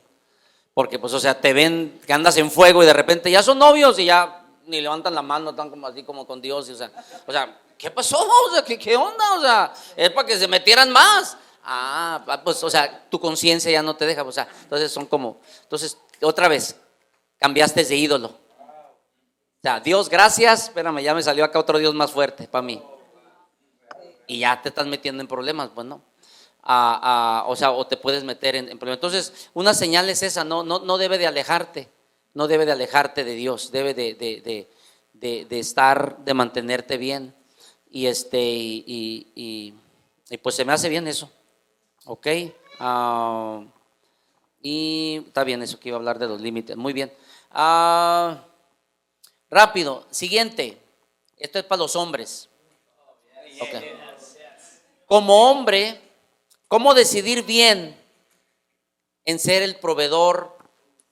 [0.74, 3.60] Porque, pues, o sea, te ven que andas en fuego y de repente ya son
[3.60, 6.70] novios y ya ni levantan la mano, están como así como con Dios.
[6.70, 6.92] O, sea,
[7.28, 8.18] o sea, ¿qué pasó?
[8.18, 9.34] O sea, ¿qué, qué onda?
[9.38, 11.38] O sea, es para que se metieran más.
[11.64, 14.24] Ah, pues, o sea, tu conciencia ya no te deja.
[14.24, 16.76] O sea, entonces son como, entonces, otra vez,
[17.38, 18.28] cambiaste de ídolo.
[18.28, 20.64] O sea, Dios, gracias.
[20.64, 22.82] Espérame, ya me salió acá otro Dios más fuerte para mí.
[24.34, 26.02] Y ya te estás metiendo en problemas, pues no.
[26.64, 28.98] O sea, o te puedes meter en, problemas.
[28.98, 31.88] Entonces, una señal es esa, no, no, no debe de alejarte,
[32.34, 37.36] no debe de alejarte de Dios, debe de, de, de, estar, de mantenerte bien.
[37.92, 39.76] Y este, y,
[40.42, 41.30] pues se me hace bien eso.
[42.06, 42.28] ¿Ok?
[42.80, 43.64] Ah,
[44.64, 46.76] y está bien eso que iba a hablar de los límites.
[46.76, 47.14] Muy bien.
[47.52, 48.46] Ah,
[49.52, 50.08] rápido.
[50.10, 50.82] Siguiente.
[51.38, 52.50] Esto es para los hombres.
[53.62, 54.13] Ok.
[55.14, 56.02] Como hombre,
[56.68, 57.96] ¿cómo decidir bien
[59.26, 60.58] en ser el proveedor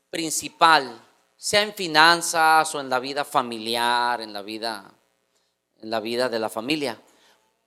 [0.10, 1.00] principal,
[1.38, 4.92] sea en finanzas o en la vida familiar, en la vida,
[5.84, 7.00] en la vida de la familia?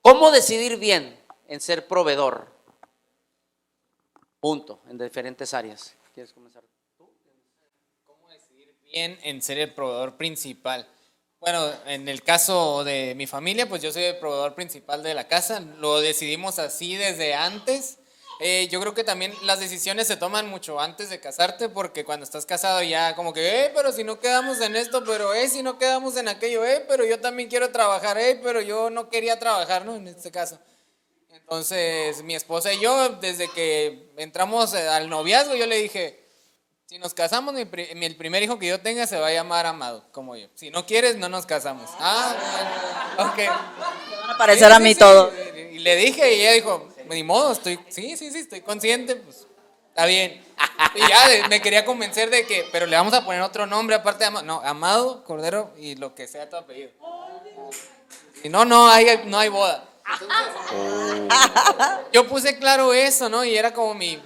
[0.01, 1.17] ¿Cómo decidir bien
[1.47, 2.51] en ser proveedor?
[4.41, 5.95] Punto, en diferentes áreas.
[6.13, 6.65] ¿Quieres comenzar?
[8.91, 10.85] bien en ser el proveedor principal.
[11.45, 15.27] Bueno, en el caso de mi familia, pues yo soy el proveedor principal de la
[15.27, 15.59] casa.
[15.77, 17.99] Lo decidimos así desde antes.
[18.39, 22.23] Eh, yo creo que también las decisiones se toman mucho antes de casarte, porque cuando
[22.23, 25.61] estás casado ya como que, eh, pero si no quedamos en esto, pero eh, si
[25.61, 29.37] no quedamos en aquello, eh, pero yo también quiero trabajar, eh, pero yo no quería
[29.37, 29.95] trabajar, ¿no?
[29.97, 30.57] En este caso.
[31.29, 36.24] Entonces, mi esposa y yo, desde que entramos al noviazgo, yo le dije,
[36.95, 39.33] si nos casamos, mi pri- mi- el primer hijo que yo tenga se va a
[39.33, 40.47] llamar Amado, como yo.
[40.55, 41.89] Si no quieres, no nos casamos.
[41.99, 42.33] Ah,
[43.17, 43.37] bueno, ok.
[44.21, 45.29] Van a parecer a mí sí, todo.
[45.29, 45.59] sí.
[45.73, 49.45] Y le dije y ella dijo, ni modo, estoy, sí, sí, sí, estoy consciente, pues
[49.89, 50.41] está bien.
[50.95, 54.19] Y ya me quería convencer de que, pero le vamos a poner otro nombre aparte
[54.23, 54.45] de Amado.
[54.45, 56.91] No, Amado, Cordero y lo que sea tu apellido.
[58.41, 59.83] Si no, no hay, no hay boda.
[62.13, 63.43] Yo puse claro eso, ¿no?
[63.43, 64.17] Y era como mi,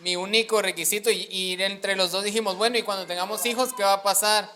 [0.00, 1.10] mi único requisito.
[1.10, 4.50] Y, y entre los dos dijimos, bueno, y cuando tengamos hijos, ¿qué va a pasar?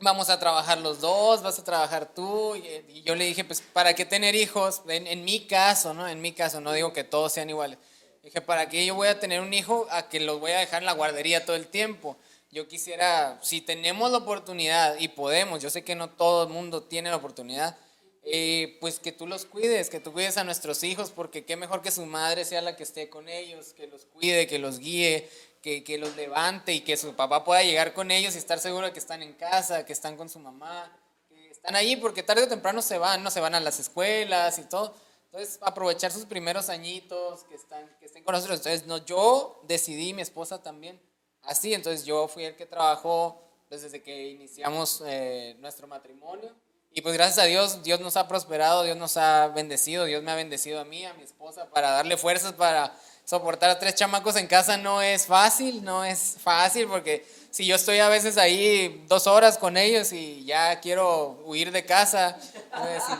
[0.00, 2.56] Vamos a trabajar los dos, vas a trabajar tú.
[2.56, 4.82] Y, yo le dije, pues, ¿para qué tener hijos?
[4.88, 6.08] En, en mi caso, ¿no?
[6.08, 7.78] En mi caso, no digo que todos sean iguales.
[8.22, 10.82] Dije, ¿para qué yo voy a tener un hijo a que los voy a dejar
[10.82, 12.16] en la guardería todo el tiempo?
[12.50, 16.82] Yo quisiera, si tenemos la oportunidad y podemos, yo sé que no todo el mundo
[16.82, 17.78] tiene la oportunidad,
[18.22, 21.82] eh, pues que tú los cuides, que tú cuides a nuestros hijos, porque qué mejor
[21.82, 25.28] que su madre sea la que esté con ellos, que los cuide, que los guíe,
[25.62, 28.86] que, que los levante y que su papá pueda llegar con ellos y estar seguro
[28.86, 30.96] de que están en casa, que están con su mamá,
[31.28, 34.58] que están allí, porque tarde o temprano se van, no se van a las escuelas
[34.58, 34.94] y todo.
[35.32, 38.58] Entonces, aprovechar sus primeros añitos, que, están, que estén con nosotros.
[38.58, 41.00] Entonces, no, yo decidí, mi esposa también,
[41.42, 41.72] así.
[41.72, 46.52] Entonces, yo fui el que trabajó desde que iniciamos eh, nuestro matrimonio.
[46.92, 50.32] Y pues gracias a Dios, Dios nos ha prosperado, Dios nos ha bendecido, Dios me
[50.32, 52.92] ha bendecido a mí, a mi esposa, para darle fuerzas para
[53.24, 54.76] soportar a tres chamacos en casa.
[54.76, 59.56] No es fácil, no es fácil porque si yo estoy a veces ahí dos horas
[59.56, 62.36] con ellos y ya quiero huir de casa,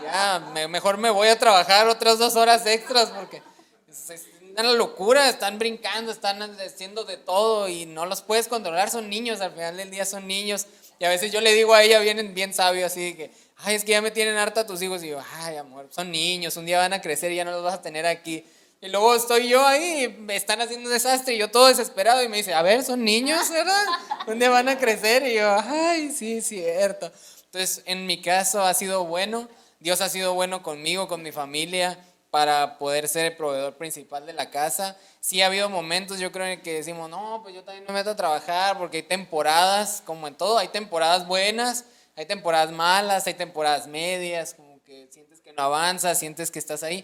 [0.02, 3.40] ya, mejor me voy a trabajar otras dos horas extras porque
[3.88, 9.08] es una locura, están brincando, están haciendo de todo y no los puedes controlar, son
[9.08, 10.66] niños, al final del día son niños.
[10.98, 13.30] Y a veces yo le digo a ella, vienen bien sabio, así que,
[13.62, 15.02] ay, es que ya me tienen harta tus hijos.
[15.02, 17.62] Y yo, ay, amor, son niños, un día van a crecer y ya no los
[17.62, 18.44] vas a tener aquí.
[18.82, 22.28] Y luego estoy yo ahí, me están haciendo un desastre y yo todo desesperado y
[22.28, 23.84] me dice, a ver, son niños, ¿verdad?
[24.26, 25.26] ¿Dónde van a crecer?
[25.26, 27.12] Y yo, ay, sí, cierto.
[27.44, 29.48] Entonces, en mi caso ha sido bueno,
[29.80, 31.98] Dios ha sido bueno conmigo, con mi familia,
[32.30, 34.96] para poder ser el proveedor principal de la casa.
[35.20, 38.10] Sí ha habido momentos, yo creo, en que decimos, no, pues yo también me meto
[38.10, 41.84] a trabajar porque hay temporadas, como en todo, hay temporadas buenas,
[42.20, 46.82] hay temporadas malas, hay temporadas medias, como que sientes que no avanzas, sientes que estás
[46.82, 47.02] ahí.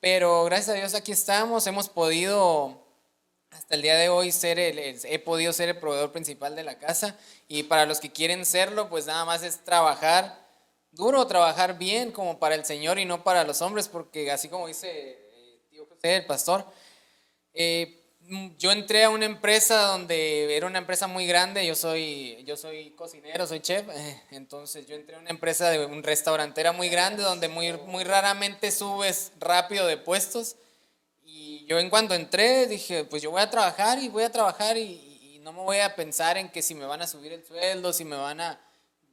[0.00, 2.78] Pero gracias a Dios aquí estamos, hemos podido
[3.50, 6.76] hasta el día de hoy ser el, he podido ser el proveedor principal de la
[6.76, 7.16] casa.
[7.48, 10.46] Y para los que quieren serlo, pues nada más es trabajar
[10.92, 14.66] duro, trabajar bien como para el Señor y no para los hombres, porque así como
[14.66, 16.66] dice eh, tío José, el pastor,
[17.54, 17.99] eh,
[18.58, 22.90] yo entré a una empresa donde era una empresa muy grande, yo soy, yo soy
[22.90, 23.86] cocinero, soy chef,
[24.30, 28.70] entonces yo entré a una empresa de un restaurantera muy grande donde muy, muy raramente
[28.70, 30.56] subes rápido de puestos.
[31.24, 34.76] Y yo en cuanto entré dije, pues yo voy a trabajar y voy a trabajar
[34.76, 35.08] y,
[35.42, 38.04] no me voy a pensar en que si me van a subir el sueldo, si
[38.04, 38.60] me van a...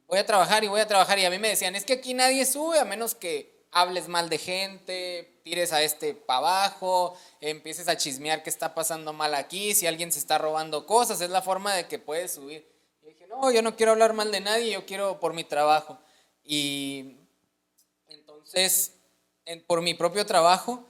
[0.06, 1.18] Voy a trabajar y voy a trabajar.
[1.18, 4.28] Y a mí me decían, es que aquí nadie sube a menos que hables mal
[4.28, 9.74] de gente, tires a este para abajo, empieces a chismear qué está pasando mal aquí,
[9.74, 12.70] si alguien se está robando cosas, es la forma de que puedes subir.
[13.02, 15.98] Y dije, no, yo no quiero hablar mal de nadie, yo quiero por mi trabajo.
[16.44, 17.16] Y
[18.08, 18.92] entonces,
[19.66, 20.84] por mi propio trabajo,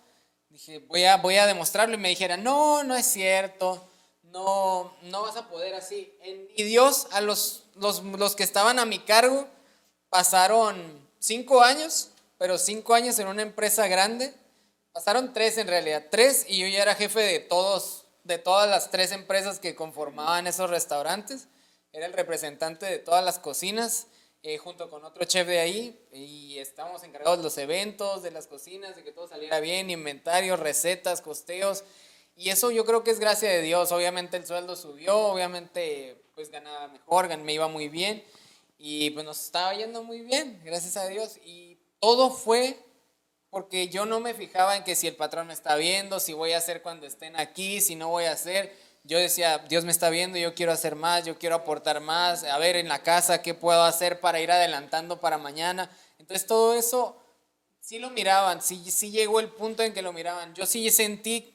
[0.48, 1.94] dije, voy a, voy a demostrarlo.
[1.94, 3.88] Y me dijera, no, no es cierto,
[4.24, 6.12] no, no vas a poder así.
[6.56, 9.46] Y Dios, a los, los, los que estaban a mi cargo,
[10.10, 14.32] pasaron cinco años pero cinco años en una empresa grande.
[14.98, 18.90] Pasaron tres en realidad, tres y yo ya era jefe de todos, de todas las
[18.90, 21.46] tres empresas que conformaban esos restaurantes.
[21.92, 24.08] Era el representante de todas las cocinas,
[24.42, 28.48] eh, junto con otro chef de ahí, y estábamos encargados de los eventos, de las
[28.48, 31.84] cocinas, de que todo saliera bien, inventarios, recetas, costeos.
[32.34, 33.92] Y eso yo creo que es gracia de Dios.
[33.92, 38.24] Obviamente el sueldo subió, obviamente pues ganaba mejor, me iba muy bien
[38.78, 41.36] y pues nos estaba yendo muy bien, gracias a Dios.
[41.44, 42.87] Y todo fue
[43.50, 46.52] porque yo no me fijaba en que si el patrón me está viendo, si voy
[46.52, 48.76] a hacer cuando estén aquí, si no voy a hacer.
[49.04, 52.58] Yo decía, Dios me está viendo, yo quiero hacer más, yo quiero aportar más, a
[52.58, 55.90] ver en la casa qué puedo hacer para ir adelantando para mañana.
[56.18, 57.16] Entonces todo eso
[57.80, 60.54] sí lo miraban, sí, sí llegó el punto en que lo miraban.
[60.54, 61.54] Yo sí sentí,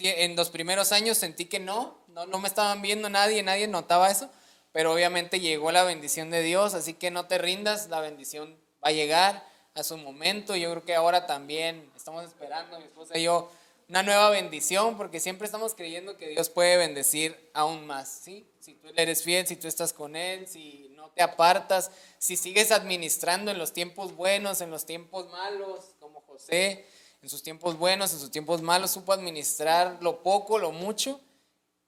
[0.00, 4.10] en los primeros años sentí que no, no, no me estaban viendo nadie, nadie notaba
[4.10, 4.28] eso,
[4.72, 8.88] pero obviamente llegó la bendición de Dios, así que no te rindas, la bendición va
[8.88, 9.47] a llegar
[9.78, 10.56] a su momento.
[10.56, 13.50] Yo creo que ahora también estamos esperando, mi esposa y yo,
[13.88, 18.46] una nueva bendición, porque siempre estamos creyendo que Dios puede bendecir aún más, ¿sí?
[18.60, 22.70] Si tú eres fiel, si tú estás con Él, si no te apartas, si sigues
[22.70, 26.84] administrando en los tiempos buenos, en los tiempos malos, como José,
[27.22, 31.20] en sus tiempos buenos, en sus tiempos malos, supo administrar lo poco, lo mucho,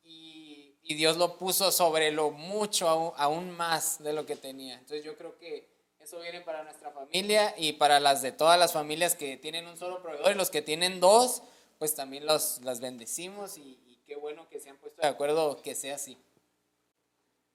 [0.03, 4.75] y, y Dios lo puso sobre lo mucho, aún, aún más de lo que tenía.
[4.75, 5.70] Entonces yo creo que
[6.11, 9.77] eso viene para nuestra familia y para las de todas las familias que tienen un
[9.77, 11.41] solo proveedor y los que tienen dos,
[11.79, 15.77] pues también los, las bendecimos y, qué bueno que se han puesto de acuerdo que
[15.77, 16.19] sea así.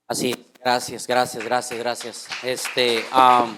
[0.07, 2.27] Así, gracias, gracias, gracias, gracias.
[2.43, 3.57] Este, um,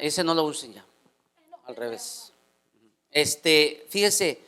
[0.00, 0.86] ese no lo usen ya,
[1.64, 2.32] al revés.
[3.10, 4.40] Este, fíjese,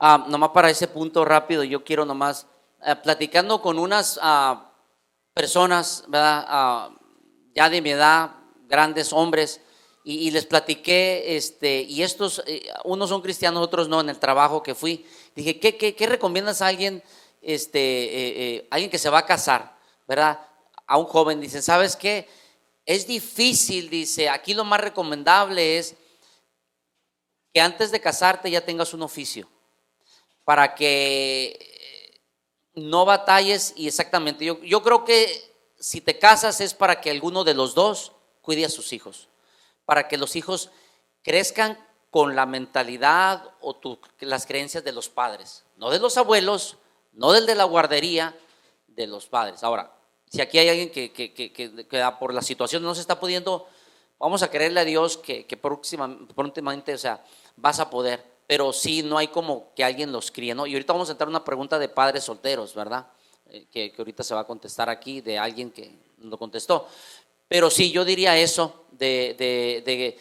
[0.00, 2.48] nomás para ese punto rápido, yo quiero nomás,
[2.84, 4.73] eh, platicando con unas uh,
[5.34, 6.44] personas, ¿verdad?
[6.48, 6.90] Ah,
[7.54, 8.30] ya de mi edad,
[8.66, 9.60] grandes hombres,
[10.06, 14.62] y, les platiqué, este, y estos, eh, unos son cristianos, otros no, en el trabajo
[14.62, 15.06] que fui.
[15.34, 17.02] Dije, ¿qué, qué, qué recomiendas a alguien,
[17.40, 18.10] este, eh,
[18.56, 19.74] eh, alguien que se va a casar,
[20.06, 20.40] ¿verdad?
[20.86, 22.28] A un joven, dicen, ¿sabes qué?
[22.86, 25.96] es difícil, dice, aquí lo más recomendable es
[27.52, 29.48] que antes de casarte ya tengas un oficio,
[30.44, 31.73] para que
[32.74, 37.54] no batalles y exactamente, yo, creo que si te casas es para que alguno de
[37.54, 39.28] los dos cuide a sus hijos,
[39.84, 40.70] para que los hijos
[41.22, 41.78] crezcan
[42.10, 43.78] con la mentalidad o
[44.20, 46.78] las creencias de los padres, no de los abuelos,
[47.12, 48.36] no del de la guardería,
[48.86, 49.62] de los padres.
[49.62, 49.92] Ahora,
[50.30, 53.68] si aquí hay alguien que, que, que por la situación no se está pudiendo,
[54.18, 57.24] vamos a creerle a Dios que, próximamente, o sea,
[57.56, 60.66] vas a poder, pero sí no hay como que alguien los críe, ¿no?
[60.66, 63.06] Y ahorita vamos a entrar una pregunta de padres solteros, ¿verdad?
[63.46, 66.88] Eh, que, ahorita se va a contestar aquí de alguien que lo contestó.
[67.48, 70.18] Pero sí, yo diría eso, de, de, de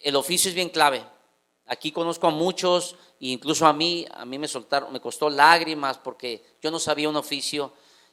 [0.00, 1.04] el oficio es bien clave.
[1.66, 6.44] Aquí conozco a muchos, incluso a mí, a mí me soltaron, me costó lágrimas porque
[6.60, 7.72] yo no sabía un oficio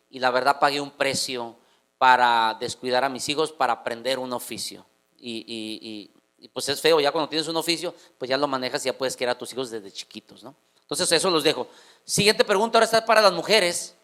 [0.09, 1.55] y la verdad pagué un precio
[1.97, 4.85] para descuidar a mis hijos para aprender un oficio.
[5.17, 6.11] Y,
[6.47, 9.15] pues es feo, ya cuando tienes un oficio, pues ya lo manejas y ya puedes
[9.15, 10.55] querer a tus hijos desde chiquitos, ¿no?
[10.81, 11.67] Entonces eso los dejo.
[12.03, 13.95] Siguiente pregunta, ahora está para las mujeres.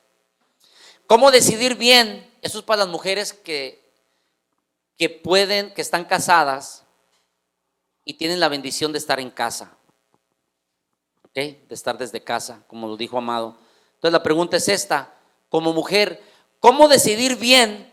[1.08, 2.32] ¿Cómo decidir bien?
[2.42, 3.92] Eso es para las mujeres que,
[4.98, 6.84] que pueden, que están casadas
[8.04, 9.76] y tienen la bendición de estar en casa.
[11.24, 11.34] ¿Ok?
[11.34, 13.58] De estar desde casa, como lo dijo Amado.
[13.96, 15.16] Entonces la pregunta es esta
[15.50, 16.22] como mujer,
[16.60, 17.92] ¿cómo decidir bien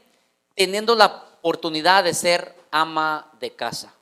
[0.54, 1.06] teniendo la
[1.40, 3.94] oportunidad de ser ama de casa?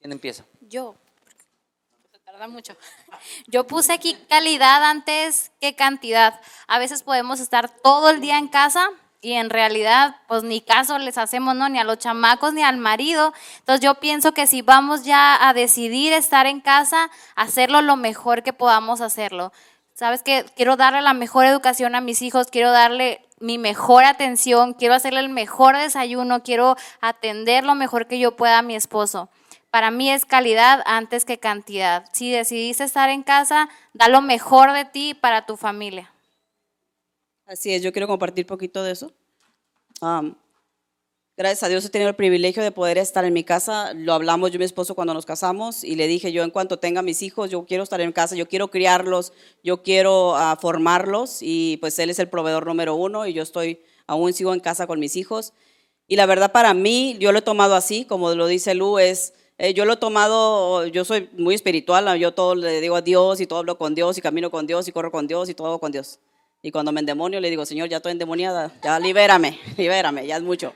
[0.00, 0.44] ¿Quién empieza?
[0.62, 0.94] Yo.
[2.12, 2.74] Se tarda mucho.
[3.46, 6.40] Yo puse aquí calidad antes que cantidad.
[6.66, 8.88] A veces podemos estar todo el día en casa
[9.20, 11.68] y en realidad pues ni caso les hacemos, ¿no?
[11.68, 13.34] Ni a los chamacos ni al marido.
[13.58, 18.42] Entonces yo pienso que si vamos ya a decidir estar en casa, hacerlo lo mejor
[18.42, 19.52] que podamos hacerlo.
[19.92, 24.72] ¿Sabes que Quiero darle la mejor educación a mis hijos, quiero darle mi mejor atención,
[24.72, 29.28] quiero hacerle el mejor desayuno, quiero atender lo mejor que yo pueda a mi esposo.
[29.70, 32.04] Para mí es calidad antes que cantidad.
[32.12, 36.12] Si decidiste estar en casa, da lo mejor de ti para tu familia.
[37.46, 39.12] Así es, yo quiero compartir poquito de eso.
[41.36, 43.94] Gracias a Dios he tenido el privilegio de poder estar en mi casa.
[43.94, 46.78] Lo hablamos yo y mi esposo cuando nos casamos y le dije yo en cuanto
[46.78, 51.38] tenga mis hijos, yo quiero estar en casa, yo quiero criarlos, yo quiero uh, formarlos
[51.40, 54.86] y pues él es el proveedor número uno y yo estoy, aún sigo en casa
[54.86, 55.54] con mis hijos.
[56.06, 59.32] Y la verdad para mí, yo lo he tomado así, como lo dice Lu, es,
[59.62, 63.42] eh, yo lo he tomado, yo soy muy espiritual, yo todo le digo a Dios
[63.42, 65.78] y todo hablo con Dios y camino con Dios y corro con Dios y todo
[65.78, 66.18] con Dios.
[66.62, 70.42] Y cuando me endemonio le digo, Señor, ya estoy endemoniada, ya libérame, libérame, ya es
[70.42, 70.72] mucho.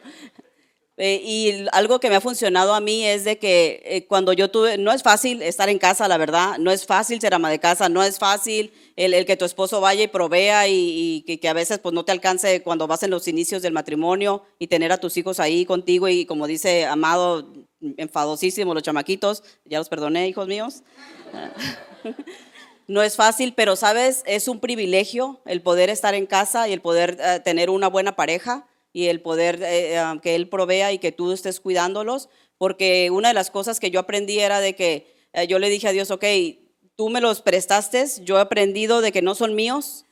[0.96, 4.48] Eh, y algo que me ha funcionado a mí es de que eh, cuando yo
[4.52, 7.59] tuve, no es fácil estar en casa, la verdad, no es fácil ser ama de
[7.59, 11.80] casa, no es fácil el, que tu esposo vaya y provea y, que, a veces
[11.80, 15.16] pues no te alcance cuando vas en los inicios del matrimonio y tener a tus
[15.16, 17.52] hijos ahí contigo y como dice Amado,
[17.96, 20.85] enfadosísimo los chamaquitos, ya los perdoné, hijos míos.
[22.87, 26.80] no es fácil, pero sabes, es un privilegio el poder estar en casa y el
[26.80, 30.98] poder eh, tener una buena pareja y el poder eh, eh, que Él provea y
[30.98, 35.12] que tú estés cuidándolos, porque una de las cosas que yo aprendí era de que
[35.33, 36.24] eh, yo le dije a Dios, ok,
[36.94, 40.07] tú me los prestaste, yo he aprendido de que no son míos,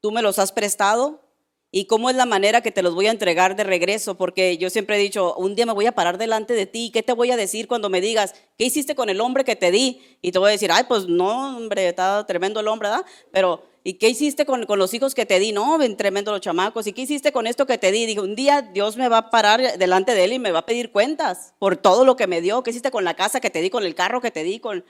[0.00, 1.22] tú me los has prestado,
[1.70, 4.68] y cómo es la manera que te los voy a entregar de regreso, porque yo
[4.68, 7.30] siempre he dicho, un día me voy a parar delante de ti, ¿qué te voy
[7.30, 10.00] a decir cuando me digas, ¿qué hiciste con el hombre que te di?
[10.22, 13.04] Y te voy a decir, ay, pues no, hombre, está tremendo el hombre, ¿verdad?
[13.32, 15.52] Pero ¿Y qué hiciste con, los hijos que te di?
[15.52, 16.86] No, ven tremendo los chamacos.
[16.86, 18.06] ¿Y qué hiciste con esto que te di?
[18.06, 20.66] Digo, un día Dios me va a parar delante de él y me va a
[20.66, 22.62] pedir cuentas por todo lo que me dio.
[22.62, 24.86] ¿Qué hiciste con la casa que te di, con el carro que te di, con...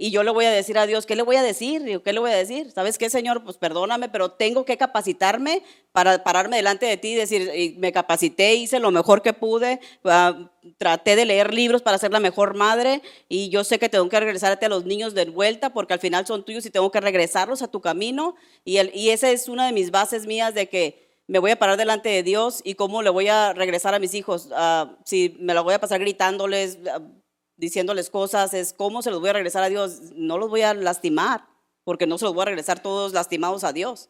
[0.00, 2.00] Y yo le voy a decir a Dios, ¿qué le voy a decir?
[2.04, 2.70] ¿qué le voy a decir?
[2.70, 3.42] ¿Sabes qué, Señor?
[3.42, 7.90] Pues perdóname, pero tengo que capacitarme para pararme delante de ti y decir, y me
[7.90, 10.46] capacité, hice lo mejor que pude, uh,
[10.78, 14.20] traté de leer libros para ser la mejor madre y yo sé que tengo que
[14.20, 17.62] regresarte a los niños de vuelta porque al final son tuyos y tengo que regresarlos
[17.62, 18.36] a tu camino.
[18.64, 21.58] Y, el, y esa es una de mis bases mías de que me voy a
[21.58, 24.46] parar delante de Dios y cómo le voy a regresar a mis hijos.
[24.46, 27.17] Uh, si me lo voy a pasar gritándoles, uh,
[27.58, 30.00] diciéndoles cosas, es cómo se los voy a regresar a Dios.
[30.14, 31.44] No los voy a lastimar,
[31.84, 34.08] porque no se los voy a regresar todos lastimados a Dios.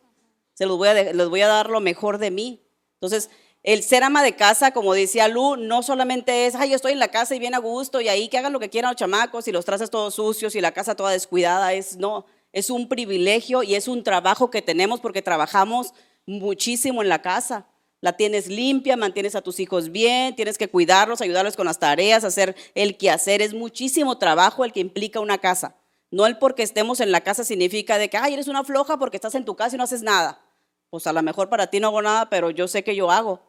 [0.54, 2.62] Se los voy a, les voy a dar lo mejor de mí.
[2.94, 3.30] Entonces,
[3.62, 6.98] el ser ama de casa, como decía Lu, no solamente es, ay, yo estoy en
[6.98, 9.48] la casa y bien a gusto y ahí que hagan lo que quieran los chamacos
[9.48, 11.72] y los traces todos sucios y la casa toda descuidada.
[11.72, 15.94] Es, no, es un privilegio y es un trabajo que tenemos porque trabajamos
[16.26, 17.66] muchísimo en la casa
[18.00, 22.24] la tienes limpia, mantienes a tus hijos bien, tienes que cuidarlos, ayudarlos con las tareas,
[22.24, 23.42] hacer el quehacer.
[23.42, 25.76] Es muchísimo trabajo el que implica una casa.
[26.10, 29.16] No el porque estemos en la casa significa de que, ay, eres una floja porque
[29.16, 30.40] estás en tu casa y no haces nada.
[30.90, 33.42] Pues a lo mejor para ti no hago nada, pero yo sé que yo hago.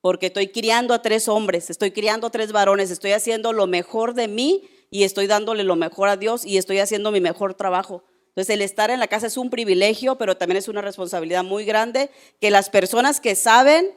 [0.00, 4.14] porque estoy criando a tres hombres, estoy criando a tres varones, estoy haciendo lo mejor
[4.14, 8.02] de mí y estoy dándole lo mejor a Dios y estoy haciendo mi mejor trabajo.
[8.30, 11.64] Entonces el estar en la casa es un privilegio, pero también es una responsabilidad muy
[11.64, 12.10] grande
[12.40, 13.90] que las personas que saben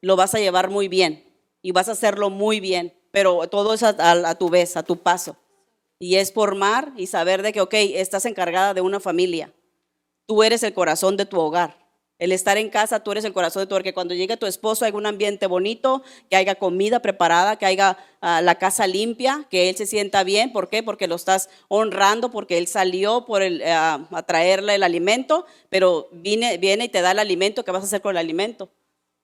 [0.00, 1.24] lo vas a llevar muy bien
[1.60, 5.36] y vas a hacerlo muy bien, pero todo es a, tu vez, a tu paso.
[5.98, 9.52] Y es formar y saber de que, ok, estás encargada de una familia.
[10.26, 11.79] Tú eres el corazón de tu hogar.
[12.20, 13.94] El estar en casa, tú eres el corazón de tu hogar.
[13.94, 18.42] Cuando llegue tu esposo haya un ambiente bonito, que haya comida preparada, que haya ah,
[18.42, 20.52] la casa limpia, que él se sienta bien.
[20.52, 20.82] ¿Por qué?
[20.82, 26.08] Porque lo estás honrando, porque él salió por el, ah, a traerle el alimento, pero
[26.12, 27.64] viene, viene y te da el alimento.
[27.64, 28.68] ¿Qué vas a hacer con el alimento?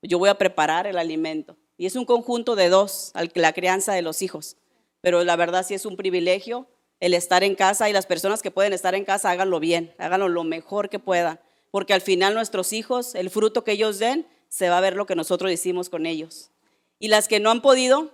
[0.00, 1.58] Yo voy a preparar el alimento.
[1.76, 4.56] Y es un conjunto de dos, la crianza de los hijos.
[5.02, 6.66] Pero la verdad sí es un privilegio
[7.00, 10.28] el estar en casa y las personas que pueden estar en casa háganlo bien, háganlo
[10.28, 11.38] lo mejor que puedan.
[11.76, 15.04] Porque al final nuestros hijos, el fruto que ellos den, se va a ver lo
[15.04, 16.50] que nosotros hicimos con ellos.
[16.98, 18.10] Y las que no han podido,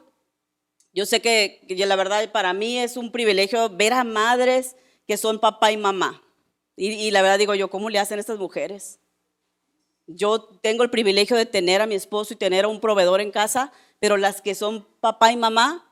[0.92, 4.74] yo sé que, la verdad para mí es un privilegio ver a madres
[5.06, 6.24] que son papá y mamá.
[6.74, 8.98] Y, y la verdad digo yo, ¿cómo le hacen estas mujeres?
[10.08, 13.30] Yo tengo el privilegio de tener a mi esposo y tener a un proveedor en
[13.30, 15.88] casa, pero las que son papá y mamá,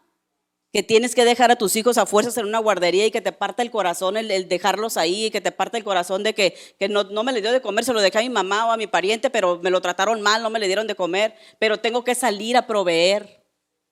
[0.72, 3.32] que tienes que dejar a tus hijos a fuerzas en una guardería y que te
[3.32, 6.54] parta el corazón el, dejarlos ahí y que te parta el corazón de que,
[6.88, 8.76] no, no, me le dio de comer, se lo dejé a mi mamá o a
[8.76, 12.04] mi pariente, pero me lo trataron mal, no me le dieron de comer, pero tengo
[12.04, 13.44] que salir a proveer.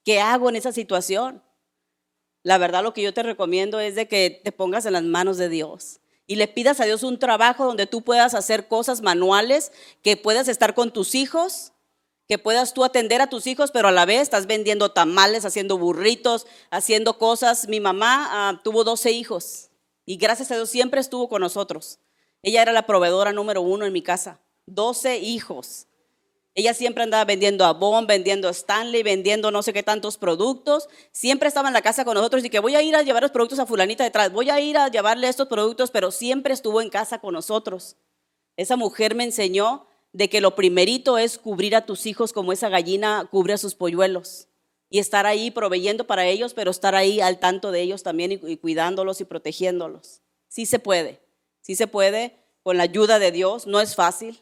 [0.05, 1.43] ¿Qué hago en esa situación?
[2.43, 5.37] La verdad lo que yo te recomiendo es de que te pongas en las manos
[5.37, 9.72] de Dios y le pidas a Dios un trabajo donde tú puedas hacer cosas manuales,
[10.03, 11.72] que puedas estar con tus hijos,
[12.29, 15.79] que puedas tú atender a tus hijos, pero a la vez estás vendiendo tamales, haciendo
[15.79, 17.68] burritos, haciendo cosas.
[17.68, 19.70] Mi mamá ah, tuvo 12 hijos
[20.05, 22.01] y gracias a Dios siempre estuvo con nosotros.
[22.43, 24.41] Ella era la proveedora número uno en mi casa.
[24.66, 25.87] 12 hijos.
[26.55, 30.89] Ella siempre andaba vendiendo Avon, vendiendo Stanley, vendiendo no sé qué tantos productos.
[31.12, 33.31] Siempre estaba en la casa con nosotros y que voy a ir a llevar los
[33.31, 36.91] productos a fulanita detrás, voy a ir a llevarle estos productos, pero siempre estuvo en
[36.91, 37.97] casa con nosotros.
[38.57, 42.69] Esa mujer me enseñó de que lo primerito es cubrir a tus hijos como esa
[42.69, 44.49] gallina cubre a sus polluelos
[44.91, 48.57] y estar ahí proveyendo para ellos, pero estar ahí al tanto de ellos también y,
[48.57, 50.23] cuidándolos y protegiéndolos.
[50.49, 51.21] Sí se puede,
[51.61, 54.41] sí se puede con la ayuda de Dios, no es fácil,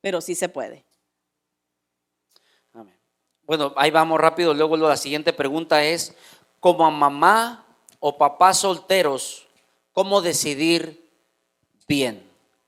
[0.00, 0.84] pero sí se puede.
[3.46, 4.54] Bueno, ahí vamos rápido.
[4.54, 6.16] Luego la siguiente pregunta es,
[6.58, 7.64] como a mamá
[8.00, 9.46] o papá solteros,
[9.92, 11.10] ¿cómo decidir
[11.86, 12.25] bien?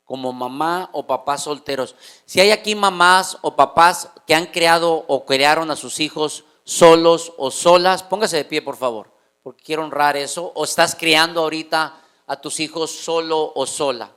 [0.09, 1.95] Como mamá o papá solteros.
[2.25, 7.35] Si hay aquí mamás o papás que han creado o crearon a sus hijos solos
[7.37, 10.51] o solas, póngase de pie, por favor, porque quiero honrar eso.
[10.55, 14.11] O estás criando ahorita a tus hijos solo o sola.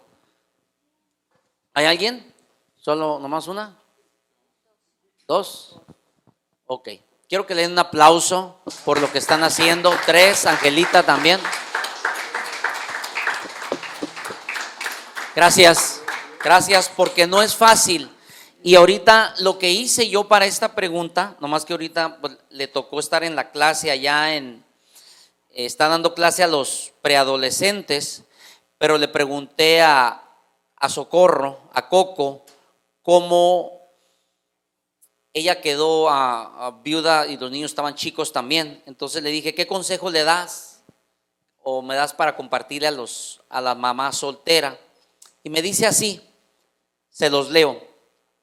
[1.73, 2.33] ¿Hay alguien?
[2.77, 3.77] ¿Solo nomás una?
[5.27, 5.75] ¿Dos?
[6.67, 6.87] Ok.
[7.27, 9.93] Quiero que le den un aplauso por lo que están haciendo.
[10.05, 11.39] Tres, Angelita también.
[15.33, 16.01] Gracias,
[16.43, 18.09] gracias, porque no es fácil.
[18.63, 22.99] Y ahorita lo que hice yo para esta pregunta, nomás que ahorita pues, le tocó
[22.99, 24.63] estar en la clase allá en,
[25.49, 28.23] está dando clase a los preadolescentes,
[28.77, 30.21] pero le pregunté a,
[30.75, 32.45] a Socorro, a Coco,
[33.01, 33.81] cómo
[35.33, 38.83] ella quedó a, viuda y los niños estaban chicos también.
[38.85, 40.83] Entonces le dije, ¿qué consejo le das?
[41.63, 44.77] O me das para compartirle a, los, a la mamá soltera.
[45.43, 46.21] Y me dice así,
[47.09, 47.81] se los leo,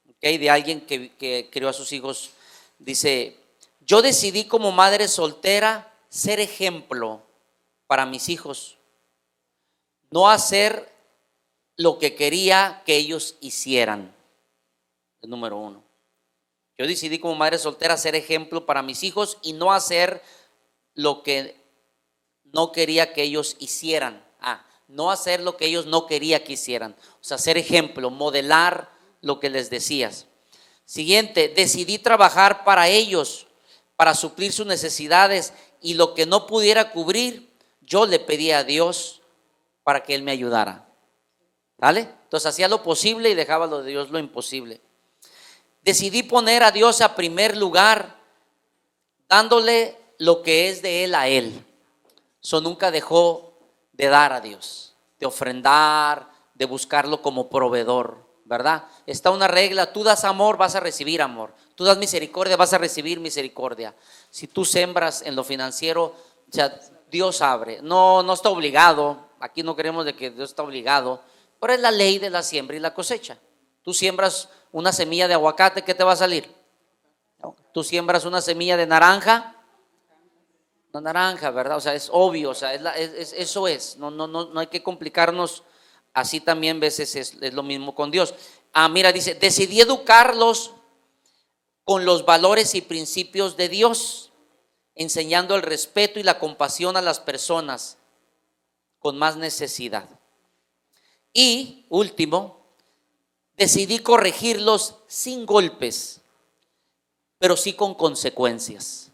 [0.09, 0.37] ¿okay?
[0.37, 2.31] de alguien que, crió a sus hijos.
[2.77, 3.37] Dice,
[3.79, 7.21] yo decidí como madre soltera ser ejemplo
[7.87, 8.77] para mis hijos.
[10.11, 10.91] No hacer
[11.75, 14.13] lo que quería que ellos hicieran.
[15.21, 15.83] El número uno.
[16.77, 20.21] Yo decidí como madre soltera ser ejemplo para mis hijos y no hacer
[20.93, 21.55] lo que
[22.43, 24.23] no quería que ellos hicieran.
[24.89, 26.95] No hacer lo que ellos no quería que hicieran.
[27.21, 30.25] O sea, ser ejemplo, modelar lo que les decías.
[30.83, 33.47] Siguiente, decidí trabajar para ellos,
[33.95, 39.21] para suplir sus necesidades y lo que no pudiera cubrir, yo le pedí a Dios
[39.83, 40.87] para que Él me ayudara.
[41.77, 42.01] ¿Vale?
[42.23, 44.81] Entonces hacía lo posible y dejaba lo de Dios lo imposible.
[45.83, 48.19] Decidí poner a Dios a primer lugar,
[49.27, 51.65] dándole lo que es de Él a Él.
[52.43, 53.48] Eso nunca dejó
[53.99, 58.85] de dar a Dios, de ofrendar, de buscarlo como proveedor, ¿verdad?
[59.05, 61.53] Está una regla, tú das amor, vas a recibir amor.
[61.75, 63.93] Tú das misericordia, vas a recibir misericordia.
[64.29, 66.15] Si tú sembras en lo financiero,
[67.11, 67.81] Dios abre.
[67.81, 69.27] No, no está obligado.
[69.41, 71.21] Aquí no queremos de que Dios está obligado,
[71.59, 73.37] pero es la ley de la siembra y la cosecha.
[73.83, 76.49] Tú siembras una semilla de aguacate, ¿qué te va a salir?
[77.73, 79.58] Tú siembras una semilla de naranja,
[80.91, 81.77] una naranja, ¿verdad?
[81.77, 84.45] O sea, es obvio, o sea, es la- es- es- eso es, no, no, no,
[84.45, 85.63] no hay que complicarnos,
[86.13, 88.33] así también veces es, es lo mismo con Dios.
[88.73, 90.73] Ah, mira, dice, decidí educarlos
[91.83, 94.31] con los valores y principios de Dios,
[94.95, 97.97] enseñando el respeto y la compasión a las personas
[98.99, 100.09] con más necesidad.
[101.33, 102.59] Y, último,
[103.55, 106.21] decidí corregirlos sin golpes,
[107.37, 109.08] pero sí con consecuencias.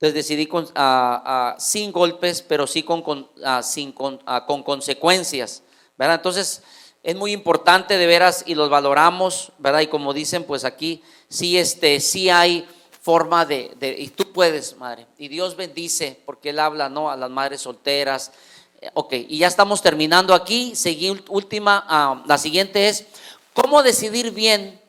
[0.00, 3.28] Entonces decidí con, ah, sin golpes, pero sí con, con,
[3.62, 5.62] sin, con, con consecuencias.
[5.96, 6.14] ¿verdad?
[6.14, 6.62] Entonces
[7.02, 9.80] es muy importante de veras y los valoramos, ¿verdad?
[9.80, 12.66] Y como dicen, pues aquí sí, este, sí hay
[13.02, 15.06] forma de, y tú puedes, madre.
[15.18, 17.10] Y Dios bendice, porque Él habla, ¿no?
[17.10, 18.32] A las madres solteras.
[18.80, 20.76] Eh, Ok, y ya estamos terminando aquí.
[20.76, 23.06] Seguí última, ah, la siguiente es,
[23.52, 24.80] ¿cómo decidir bien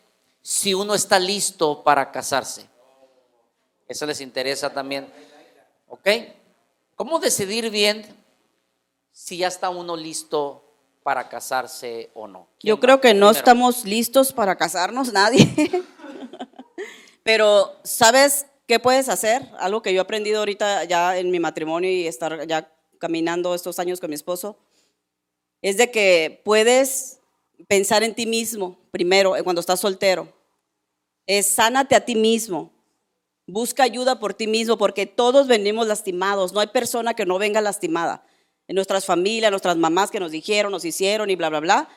[0.42, 2.68] si uno está listo para casarse?
[3.90, 5.08] Eso les interesa también.
[5.88, 6.08] ¿Ok?
[6.96, 8.06] ¿Cómo decidir bien
[9.12, 10.64] si ya está uno listo
[11.02, 12.48] para casarse o no?
[12.60, 13.32] ¿Quién Yo creo que no Primero.
[13.32, 15.52] estamos listos para casarnos, nadie.
[17.24, 19.50] Pero, ¿sabes qué puedes hacer?
[19.58, 23.80] Algo que yo he aprendido ahorita ya en mi matrimonio y estar ya caminando estos
[23.80, 24.56] años con mi esposo,
[25.64, 27.20] es de que puedes
[27.68, 30.32] pensar en ti mismo primero, cuando estás soltero.
[31.26, 32.72] Es sánate a ti mismo.
[33.52, 36.54] Busca ayuda por ti mismo, porque todos venimos lastimados.
[36.54, 38.24] No hay persona que no venga lastimada.
[38.68, 41.90] En nuestras familias, nuestras mamás que nos dijeron, nos hicieron y bla, bla, bla.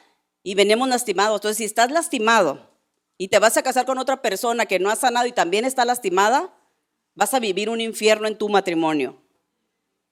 [0.42, 1.36] Y venimos lastimados.
[1.36, 2.70] Entonces, si estás lastimado
[3.18, 5.84] y te vas a casar con otra persona que no ha sanado y también está
[5.84, 6.54] lastimada,
[7.14, 9.22] vas a vivir un infierno en tu matrimonio.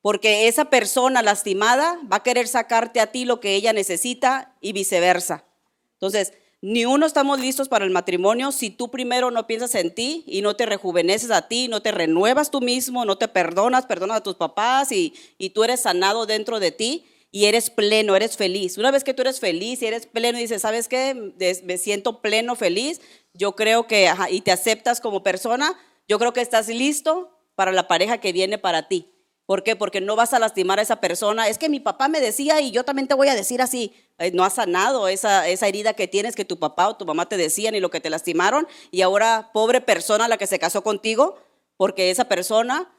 [0.03, 4.75] Porque esa persona lastimada va a querer sacarte a ti lo que ella necesita y
[4.75, 5.47] viceversa.
[5.95, 10.25] Entonces, ni uno estamos listos para el matrimonio si tú primero no piensas en ti
[10.27, 14.19] y no te rejuveneces a ti, no te renuevas tú mismo, no te perdonas, perdonas
[14.19, 18.37] a tus papás y, y tú eres sanado dentro de ti y eres pleno, eres
[18.37, 18.77] feliz.
[18.77, 21.33] Una vez que tú eres feliz y eres pleno y dices, ¿sabes qué?
[21.65, 23.01] Me siento pleno, feliz,
[23.33, 25.75] yo creo que, y te aceptas como persona,
[26.09, 29.07] yo creo que estás listo para la pareja que viene para ti.
[29.51, 29.75] ¿Por qué?
[29.75, 31.49] Porque no vas a lastimar a esa persona.
[31.49, 33.93] Es que mi papá me decía y yo también te voy a decir así.
[34.21, 37.29] Eh, No has sanado esa, esa herida que tienes que tu papá o tu mamá
[37.29, 38.69] te decían y lo que te lastimaron.
[38.93, 41.37] Y ahora, pobre persona la que se casó contigo,
[41.77, 42.95] porque esa persona,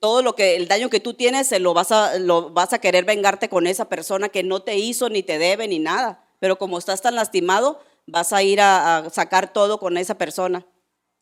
[0.00, 2.78] todo lo que, el daño que tú tienes, se lo vas a, lo vas a
[2.78, 6.28] querer vengarte con esa persona que no te hizo, ni te debe, ni nada.
[6.40, 10.66] Pero como estás tan lastimado, vas a ir a, sacar todo con esa persona.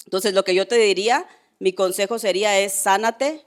[0.04, 1.28] Entonces, lo que yo te diría,
[1.60, 3.46] mi consejo sería es sánate,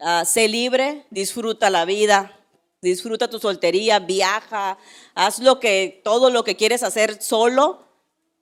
[0.00, 2.38] Ah, sé libre, disfruta la vida,
[2.80, 4.78] disfruta tu soltería, viaja,
[5.14, 7.84] haz lo que, todo lo que quieres hacer solo,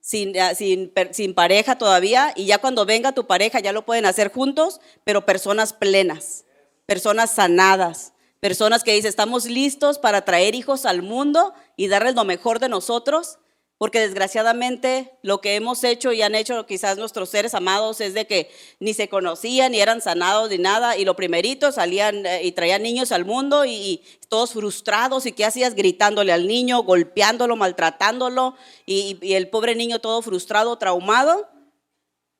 [0.02, 4.04] sin, ah, sin, sin pareja todavía, y ya cuando venga tu pareja ya lo pueden
[4.04, 6.44] hacer juntos, pero personas plenas,
[6.84, 12.24] personas sanadas, personas que dicen, estamos listos para traer hijos al mundo y darles lo
[12.24, 13.38] mejor de nosotros,
[13.78, 18.26] porque desgraciadamente lo que hemos hecho y han hecho quizás nuestros seres amados es de
[18.26, 18.50] que
[18.80, 22.82] ni se conocían, ni eran sanados, ni nada, y lo primerito salían eh, y traían
[22.82, 29.18] niños al mundo y, todos frustrados, y qué hacías gritándole al niño, golpeándolo, maltratándolo, y,
[29.22, 31.48] y el pobre niño todo frustrado, traumado,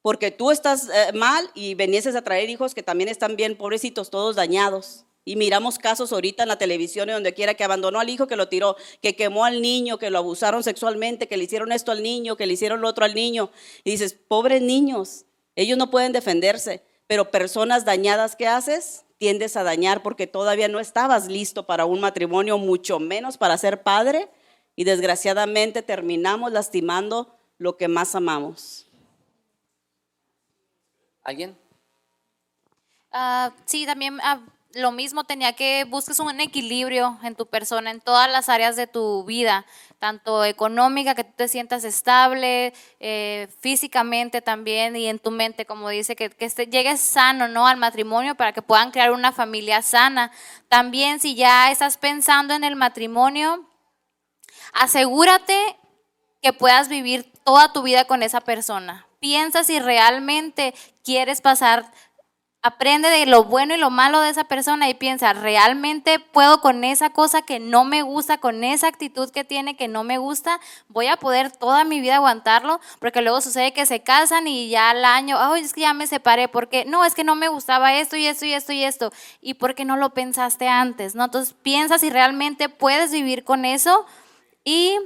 [0.02, 4.10] porque tú estás eh, mal y venieses a traer hijos que también están bien, pobrecitos,
[4.10, 5.05] todos dañados.
[5.28, 8.36] Y miramos casos ahorita en la televisión y donde quiera que abandonó al hijo, que
[8.36, 12.00] lo tiró, que quemó al niño, que lo abusaron sexualmente, que le hicieron esto al
[12.00, 13.50] niño, que le hicieron lo otro al niño.
[13.82, 15.24] Y dices, pobres niños,
[15.56, 20.78] ellos no pueden defenderse, pero personas dañadas que haces, tiendes a dañar porque todavía no
[20.78, 24.28] estabas listo para un matrimonio, mucho menos para ser padre.
[24.76, 28.86] Y desgraciadamente terminamos lastimando lo que más amamos.
[31.24, 31.58] ¿Alguien?
[33.10, 34.40] Ah, sí, también ah,
[34.74, 38.86] lo mismo, tenía que busques un equilibrio en tu persona, en todas las áreas de
[38.86, 39.64] tu vida,
[39.98, 45.88] tanto económica, que tú te sientas estable, eh, físicamente también y en tu mente, como
[45.88, 47.66] dice, que, que este- llegues sano ¿no?
[47.66, 50.30] al matrimonio para que puedan crear una familia sana.
[50.68, 53.66] También si ya estás pensando en el matrimonio,
[54.72, 55.76] asegúrate
[56.42, 59.06] que puedas vivir toda tu vida con esa persona.
[59.20, 61.90] Piensa si realmente quieres pasar,
[62.66, 66.84] aprende de lo bueno y lo malo de esa persona y piensa, ¿realmente puedo con
[66.84, 70.60] esa cosa que no me gusta, con esa actitud que tiene que no me gusta?
[70.88, 72.80] ¿Voy a poder toda mi vida aguantarlo?
[72.98, 76.06] Porque luego sucede que se casan y ya al año, ay, es que ya me
[76.06, 79.12] separé, porque no, es que no me gustaba esto y esto y esto y esto.
[79.40, 81.14] ¿Y por qué no lo pensaste antes?
[81.14, 81.24] ¿no?
[81.24, 84.06] Entonces piensa si realmente puedes vivir con eso
[84.64, 84.98] y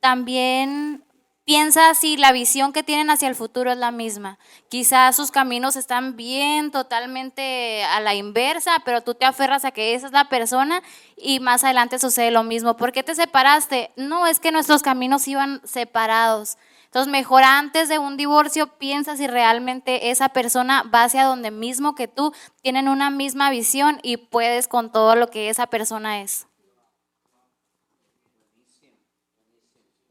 [0.00, 1.03] también
[1.44, 4.38] piensa si la visión que tienen hacia el futuro es la misma.
[4.68, 9.94] Quizás sus caminos están bien totalmente a la inversa, pero tú te aferras a que
[9.94, 10.82] esa es la persona
[11.16, 12.76] y más adelante sucede lo mismo.
[12.76, 13.92] ¿Por qué te separaste?
[13.96, 16.56] No, es que nuestros caminos iban separados.
[16.84, 21.96] Entonces, mejor antes de un divorcio, piensa si realmente esa persona va hacia donde mismo
[21.96, 22.32] que tú,
[22.62, 26.46] tienen una misma visión y puedes con todo lo que esa persona es.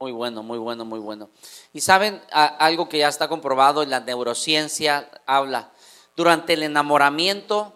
[0.04, 1.30] Muy bueno, muy bueno, muy bueno.
[1.72, 5.72] Y saben, algo que ya está comprobado en la neurociencia habla,
[6.18, 7.72] durante el enamoramiento,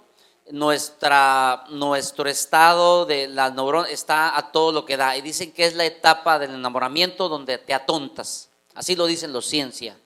[0.51, 5.15] nuestra, nuestro estado de la neurona está a todo lo que da.
[5.15, 8.49] Y dicen que es la etapa del enamoramiento donde te atontas.
[8.75, 9.97] Así lo dicen los ciencia,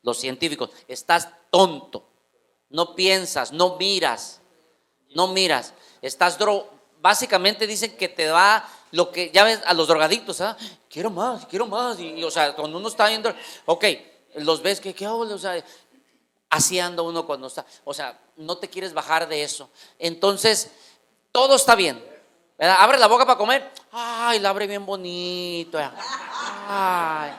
[0.00, 0.70] los científicos.
[0.88, 2.08] Estás tonto,
[2.70, 4.40] no piensas, no miras,
[5.14, 5.74] no miras.
[6.00, 6.70] Estás dro
[7.02, 10.56] básicamente dicen que te va lo que, ya ves, a los drogadictos, ¿ah?
[10.88, 11.98] quiero más, quiero más.
[12.00, 13.34] Y, o sea, cuando uno está viendo,
[13.64, 13.84] ok,
[14.36, 15.20] los ves que, ¿qué hago?
[15.20, 15.62] O sea,
[16.50, 19.68] así anda uno cuando está, o sea, no te quieres bajar de eso.
[19.98, 20.70] Entonces,
[21.32, 22.02] todo está bien.
[22.58, 25.78] Abre la boca para comer, ay, la abre bien bonito.
[26.68, 27.32] Ay.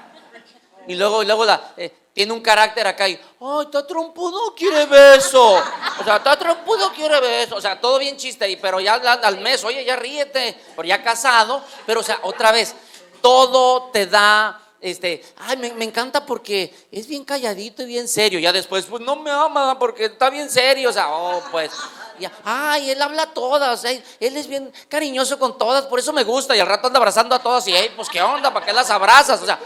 [0.88, 4.88] Y luego, y luego la, eh, tiene un carácter acá y, ay, está trompudo, quiere
[4.88, 5.54] beso.
[6.00, 7.56] O sea, está trompudo, quiere beso.
[7.58, 11.04] O sea, todo bien chiste ahí, pero ya al mes, oye, ya ríete, pero ya
[11.04, 11.62] casado.
[11.86, 12.74] Pero, o sea, otra vez,
[13.22, 18.40] todo te da, este, ay, me, encanta porque es bien calladito y bien serio.
[18.40, 20.90] Ya después, pues no me ama porque está bien serio.
[20.90, 21.70] O sea, oh, pues.
[22.18, 26.24] Ya, ay, él habla a todas, él es bien cariñoso con todas, por eso me
[26.24, 26.56] gusta.
[26.56, 28.90] Y al rato anda abrazando a todas y, hey, pues qué onda, ¿para qué las
[28.90, 29.40] abrazas?
[29.40, 29.60] O sea,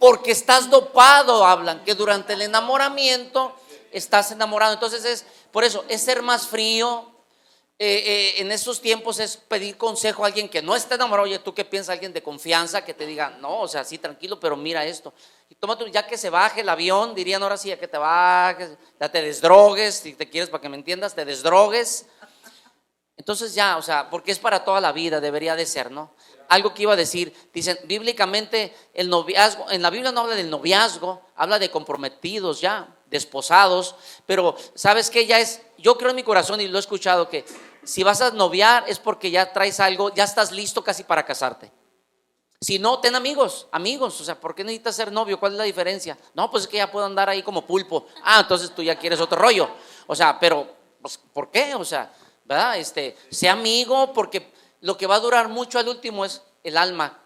[0.00, 3.54] porque estás dopado, hablan, que durante el enamoramiento
[3.92, 4.72] estás enamorado.
[4.72, 7.06] Entonces es, por eso, es ser más frío.
[7.78, 11.28] Eh, eh, en estos tiempos es pedir consejo a alguien que no está enamorado.
[11.28, 11.92] Oye, ¿tú qué piensas?
[11.92, 15.12] Alguien de confianza que te diga, no, o sea, sí, tranquilo, pero mira esto.
[15.50, 18.70] Y tómate, ya que se baje el avión, dirían ahora sí, ya que te bajes,
[18.98, 22.06] ya te desdrogues, si te quieres, para que me entiendas, te desdrogues.
[23.18, 26.14] Entonces ya, o sea, porque es para toda la vida, debería de ser, ¿no?
[26.50, 27.32] Algo que iba a decir.
[27.54, 32.96] Dicen, bíblicamente, el noviazgo, en la Biblia no habla del noviazgo, habla de comprometidos ya,
[33.06, 33.94] desposados,
[34.26, 35.26] pero ¿sabes qué?
[35.26, 37.44] Ya es, yo creo en mi corazón y lo he escuchado que
[37.84, 41.72] si vas a noviar es porque ya traes algo, ya estás listo casi para casarte.
[42.60, 45.40] Si no, ten amigos, amigos, o sea, ¿por qué necesitas ser novio?
[45.40, 46.18] ¿Cuál es la diferencia?
[46.34, 48.06] No, pues es que ya puedo andar ahí como pulpo.
[48.22, 49.70] Ah, entonces tú ya quieres otro rollo.
[50.06, 50.68] O sea, pero,
[51.00, 51.74] pues, ¿por qué?
[51.74, 52.12] O sea,
[52.44, 52.76] ¿verdad?
[52.76, 57.18] Este, sea amigo porque lo que va a durar mucho al último es el alma.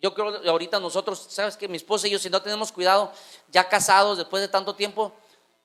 [0.00, 3.12] Yo creo que ahorita nosotros, sabes que mi esposa y yo, si no tenemos cuidado,
[3.50, 5.12] ya casados después de tanto tiempo,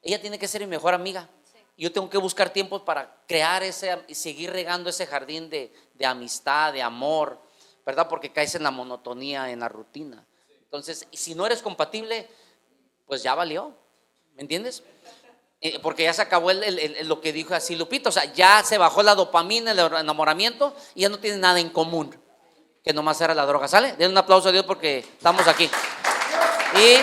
[0.01, 1.30] ella tiene que ser mi mejor amiga.
[1.78, 6.05] Yo tengo que buscar tiempo para crear ese y seguir regando ese jardín de, de
[6.05, 7.39] amistad, de amor,
[7.86, 8.07] ¿verdad?
[8.07, 10.26] Porque caes en la monotonía, en la rutina.
[10.64, 12.28] Entonces, si no eres compatible,
[13.05, 13.76] pues ya valió,
[14.36, 14.84] ¿me entiendes?
[15.66, 19.01] Eh, porque ya se acabó lo que dijo así Lupito, o sea, ya se bajó
[19.01, 22.14] la dopamina, el enamoramiento y ya no tiene nada en común,
[22.84, 23.93] que nomás era la droga, ¿sale?
[23.93, 25.70] Den un aplauso a Dios porque estamos aquí.
[26.76, 26.97] Y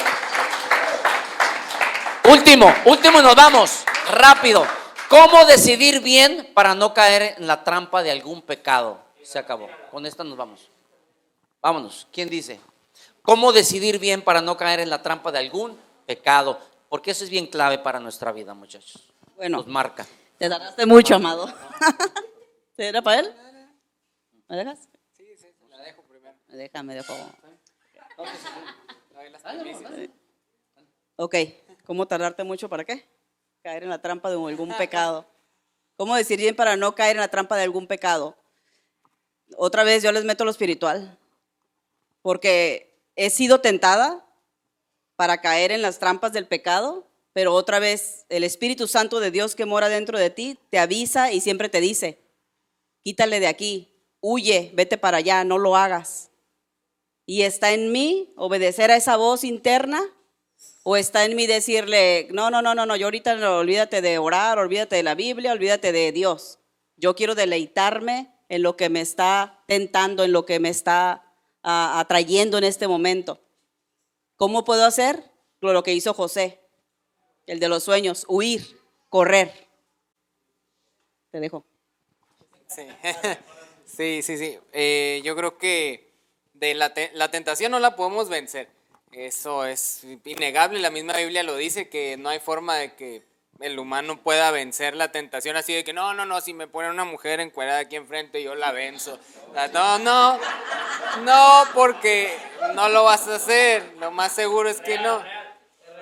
[2.30, 4.66] último, último y nos vamos, rápido.
[5.08, 8.98] ¿Cómo decidir bien para no caer en la trampa de algún pecado?
[9.22, 9.70] Se acabó.
[9.90, 10.68] Con esta nos vamos.
[11.62, 12.06] Vámonos.
[12.12, 12.60] ¿Quién dice?
[13.22, 16.60] ¿Cómo decidir bien para no caer en la trampa de algún pecado?
[16.90, 19.12] Porque eso es bien clave para nuestra vida, muchachos.
[19.36, 19.58] Bueno.
[19.58, 20.04] Nos marca.
[20.38, 21.46] Te tardaste mucho, amado.
[22.74, 23.32] ¿Te era para él?
[24.48, 24.88] ¿Me dejas?
[25.16, 26.36] Sí, sí, la dejo primero.
[26.48, 27.14] Me deja, me dejo.
[31.14, 31.36] Ok,
[31.86, 33.08] ¿cómo tardarte mucho para qué?
[33.62, 35.26] Caer en la trampa de algún pecado.
[35.96, 38.36] ¿Cómo decir bien para no caer en la trampa de algún pecado?
[39.56, 41.16] Otra vez yo les meto lo espiritual,
[42.20, 44.26] porque he sido tentada
[45.20, 49.54] para caer en las trampas del pecado, pero otra vez el Espíritu Santo de Dios
[49.54, 52.18] que mora dentro de ti te avisa y siempre te dice,
[53.02, 56.30] quítale de aquí, huye, vete para allá, no lo hagas.
[57.26, 60.02] Y está en mí obedecer a esa voz interna
[60.84, 64.58] o está en mí decirle, no, no, no, no, no, yo ahorita olvídate de orar,
[64.58, 66.60] olvídate de la Biblia, olvídate de Dios.
[66.96, 71.30] Yo quiero deleitarme en lo que me está tentando, en lo que me está
[71.62, 73.38] ah, atrayendo en este momento.
[74.40, 75.22] ¿Cómo puedo hacer?
[75.60, 76.62] Lo que hizo José,
[77.46, 78.80] el de los sueños, huir,
[79.10, 79.52] correr.
[81.30, 81.62] Te dejo.
[82.66, 82.86] Sí,
[84.22, 84.58] sí, sí.
[84.72, 86.14] Eh, yo creo que
[86.54, 88.70] de la, la tentación no la podemos vencer.
[89.12, 90.80] Eso es innegable.
[90.80, 93.22] La misma Biblia lo dice, que no hay forma de que
[93.60, 96.90] el humano pueda vencer la tentación así de que no, no, no, si me pone
[96.90, 99.18] una mujer encuerada aquí enfrente yo la venzo.
[99.72, 100.38] No, no,
[101.24, 102.36] no, porque
[102.74, 105.22] no lo vas a hacer, lo más seguro es que no.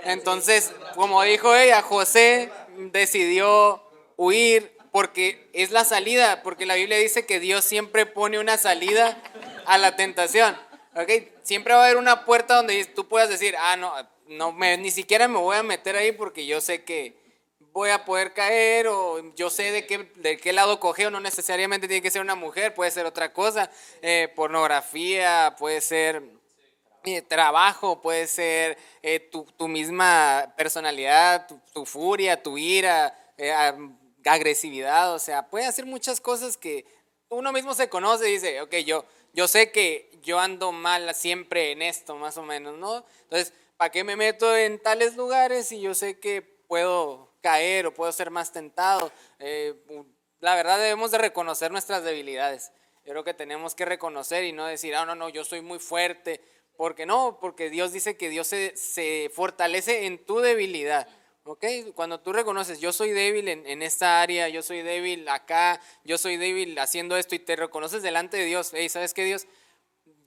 [0.05, 3.83] Entonces, como dijo ella, José decidió
[4.17, 9.21] huir porque es la salida, porque la Biblia dice que Dios siempre pone una salida
[9.67, 10.57] a la tentación.
[10.95, 11.33] ¿okay?
[11.43, 13.93] Siempre va a haber una puerta donde tú puedas decir, ah, no,
[14.29, 17.28] no ni siquiera me voy a meter ahí porque yo sé que
[17.73, 21.89] voy a poder caer o yo sé de qué, de qué lado cogeo, no necesariamente
[21.89, 23.71] tiene que ser una mujer, puede ser otra cosa,
[24.03, 26.23] eh, pornografía, puede ser
[27.05, 33.15] eh, trabajo, puede ser eh, tu, tu, misma personalidad, tu, furia, tu ira,
[34.25, 36.85] agresividad, o sea, puede hacer muchas cosas que
[37.29, 41.73] uno mismo se conoce y dice, ok, yo, yo sé que yo ando mal siempre
[41.73, 43.05] en esto, más o menos, ¿no?
[43.23, 47.95] Entonces, ¿para qué me meto en tales lugares si yo sé que puedo caer o
[47.95, 49.13] puedo ser más tentado.
[49.39, 49.75] Eh,
[50.41, 52.73] la verdad debemos de reconocer nuestras debilidades.
[53.05, 55.79] Yo creo que tenemos que reconocer y no decir, ah, no, no, yo soy muy
[55.79, 56.41] fuerte.
[56.77, 61.09] Porque no, porque Dios dice que Dios se, se fortalece en tu debilidad.
[61.43, 61.65] ¿Ok?
[61.95, 66.19] Cuando tú reconoces, yo soy débil en, en, esta área, yo soy débil acá, yo
[66.19, 68.71] soy débil haciendo esto y te reconoces delante de Dios.
[68.75, 69.47] Hey, ¿sabes qué, Dios?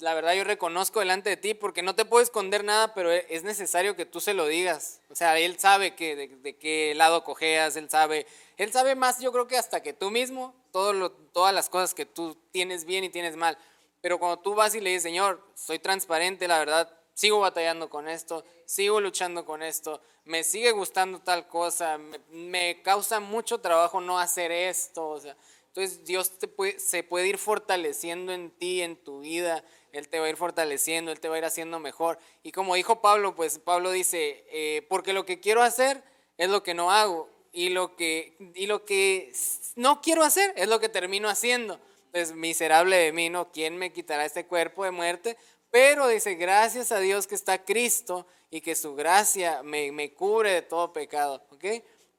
[0.02, 3.26] La verdad yo reconozco delante de ti porque no te puedo esconder nada, pero e,
[3.30, 5.00] es necesario que tú se lo digas.
[5.10, 8.26] O sea, Él sabe que de, qué lado cojeas, Él sabe,
[8.58, 11.94] Él sabe más yo creo que hasta que tú mismo, todo lo, todas las cosas
[11.94, 13.58] que tú tienes bien y tienes mal.
[14.02, 18.08] Pero cuando tú vas y le dices, Señor, soy transparente, la verdad, sigo batallando con
[18.08, 24.02] esto, sigo luchando con esto, me sigue gustando tal cosa, me, me causa mucho trabajo
[24.02, 25.36] no hacer esto, o sea,
[25.74, 30.20] entonces Dios te puede, se puede ir fortaleciendo en ti, en tu vida, Él te
[30.20, 32.20] va a ir fortaleciendo, Él te va a ir haciendo mejor.
[32.44, 36.04] Y como dijo Pablo, pues Pablo dice, eh, porque lo que quiero hacer
[36.38, 39.34] es lo que no hago y lo que, y lo que
[39.76, 41.80] no quiero hacer es lo que termino haciendo.
[42.12, 43.52] Pues miserable de mí, ¿no?
[43.52, 45.38] ¿Quién me quitará este cuerpo de muerte?
[45.70, 50.52] Pero dice, gracias a Dios que está Cristo y que su gracia me, me cubre
[50.52, 51.42] de todo pecado.
[51.52, 51.64] ¿ok?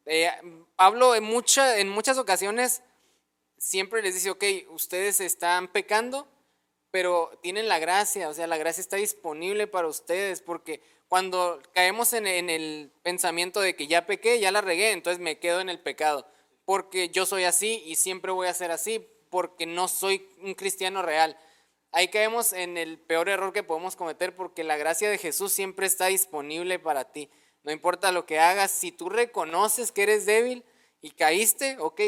[0.07, 0.31] Eh,
[0.77, 2.83] Pablo en, mucha, en muchas ocasiones
[3.59, 6.27] siempre les dice, ok, ustedes están pecando,
[6.93, 12.13] pero tienen la gracia, o sea, la gracia está disponible para ustedes, porque cuando caemos
[12.13, 15.81] en, el pensamiento de que ya pequé, ya la regué, entonces me quedo en el
[15.81, 16.29] pecado,
[16.67, 21.01] porque yo soy así y siempre voy a ser así, porque no soy un cristiano
[21.01, 21.39] real.
[21.93, 25.87] Ahí caemos en el peor error que podemos cometer, porque la gracia de Jesús siempre
[25.87, 27.31] está disponible para ti.
[27.63, 30.63] No importa lo que hagas, si tú reconoces que eres débil
[31.01, 32.03] y caíste, ok,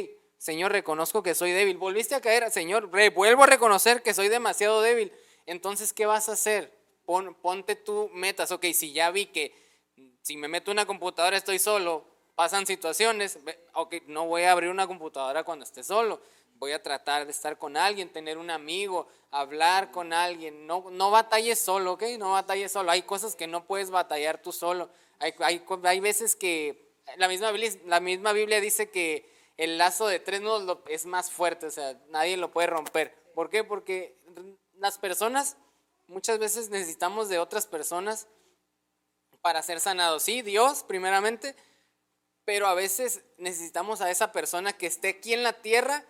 [0.45, 1.79] Señor, reconozco que soy débil.
[1.79, 5.11] Volviste a caer, Señor, vuelvo a reconocer que soy demasiado débil.
[5.47, 6.71] Entonces, ¿qué vas a hacer?
[7.07, 8.51] ponte tu metas.
[8.51, 9.55] Ok, si ya vi que
[10.21, 13.39] si me meto en una computadora estoy solo, pasan situaciones,
[13.73, 16.21] ok, no voy a abrir una computadora cuando esté solo.
[16.57, 20.67] Voy a tratar de estar con alguien, tener un amigo, hablar con alguien.
[20.67, 22.03] No, no batalles solo, ¿ok?
[22.19, 22.91] No batalles solo.
[22.91, 24.91] Hay cosas que no puedes batallar tú solo.
[25.21, 27.51] Hay, hay, hay veces que la misma,
[27.87, 31.99] la misma Biblia dice que el lazo de tres nudos es más fuerte, o sea,
[32.09, 33.15] nadie lo puede romper.
[33.35, 33.65] ¿Por qué?
[33.65, 34.19] Porque
[34.75, 35.57] las personas
[36.07, 38.27] muchas veces necesitamos de otras personas
[39.41, 40.23] para ser sanados.
[40.23, 41.55] Sí, Dios primeramente,
[42.45, 46.05] pero a veces necesitamos a esa persona que esté aquí en la tierra,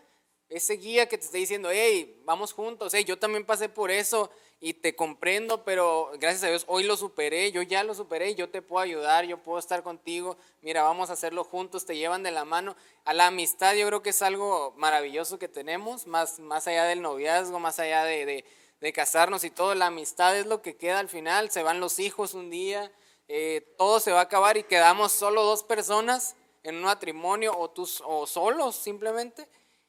[0.49, 4.31] ese guía que te esté diciendo, hey, vamos juntos, hey, yo también pasé por eso,
[4.65, 8.49] y te comprendo, pero gracias a Dios hoy lo superé, yo ya lo superé, yo
[8.49, 12.31] te puedo ayudar, yo puedo estar contigo, mira, vamos a hacerlo juntos, te llevan de
[12.31, 12.75] la mano.
[13.05, 17.03] A la amistad yo creo que es algo maravilloso que tenemos, más, más allá del
[17.03, 18.43] noviazgo, más allá de,
[18.81, 21.99] de, casarnos y todo, la amistad es lo que queda al final, se van los
[21.99, 22.91] hijos un día,
[23.29, 27.69] eh, todo se va a acabar y quedamos solo dos personas en un matrimonio o,
[27.69, 29.47] tus, o solos simplemente.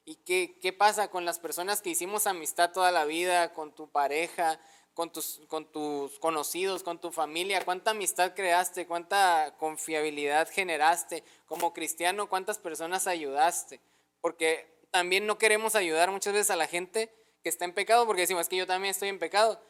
[0.08, 3.90] ¿Y qué, qué pasa con las personas que hicimos amistad toda la vida, con tu
[3.90, 4.60] pareja,
[4.94, 7.64] con tus, con tus conocidos, con tu familia?
[7.64, 8.86] ¿Cuánta amistad creaste?
[8.86, 11.24] ¿Cuánta confiabilidad generaste?
[11.46, 13.80] Como cristiano, ¿cuántas personas ayudaste?
[14.20, 18.22] Porque también no queremos ayudar muchas veces a la gente que está en pecado porque
[18.22, 19.60] decimos, es que yo también estoy en pecado.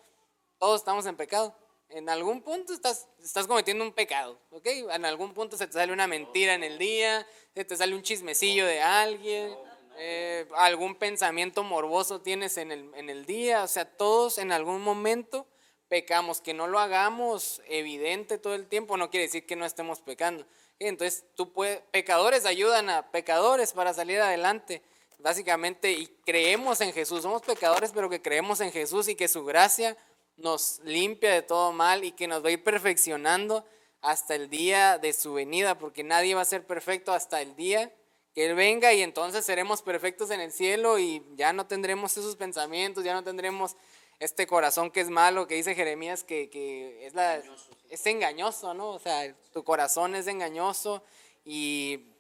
[0.59, 1.57] Todos estamos en pecado.
[1.89, 4.67] En algún punto estás, estás cometiendo un pecado, ¿ok?
[4.67, 8.03] En algún punto se te sale una mentira en el día, se te sale un
[8.03, 9.57] chismecillo de alguien
[9.99, 15.47] eh, algún pensamiento morboso tienes en el, día, o sea, todos en algún momento
[15.89, 20.01] pecamos, que no lo hagamos evidente todo el tiempo no quiere decir que no estemos
[20.01, 20.47] pecando.
[20.79, 24.83] Entonces, tú puedes, pecadores ayudan a pecadores para salir adelante,
[25.19, 29.45] básicamente, y creemos en Jesús, somos pecadores, pero que creemos en Jesús y que su
[29.45, 29.97] gracia
[30.37, 33.65] nos limpia de todo mal y que nos va a ir perfeccionando
[34.03, 37.93] hasta el día de su venida, porque nadie va a ser perfecto hasta el día
[38.37, 42.37] que Él venga y entonces seremos perfectos en el cielo y ya no tendremos esos
[42.37, 43.77] pensamientos, ya no tendremos
[44.21, 47.43] este corazón que es malo, que dice Jeremías que, que es, la,
[47.89, 48.91] es engañoso, ¿no?
[48.91, 51.03] O sea, tu corazón es engañoso
[51.47, 52.13] y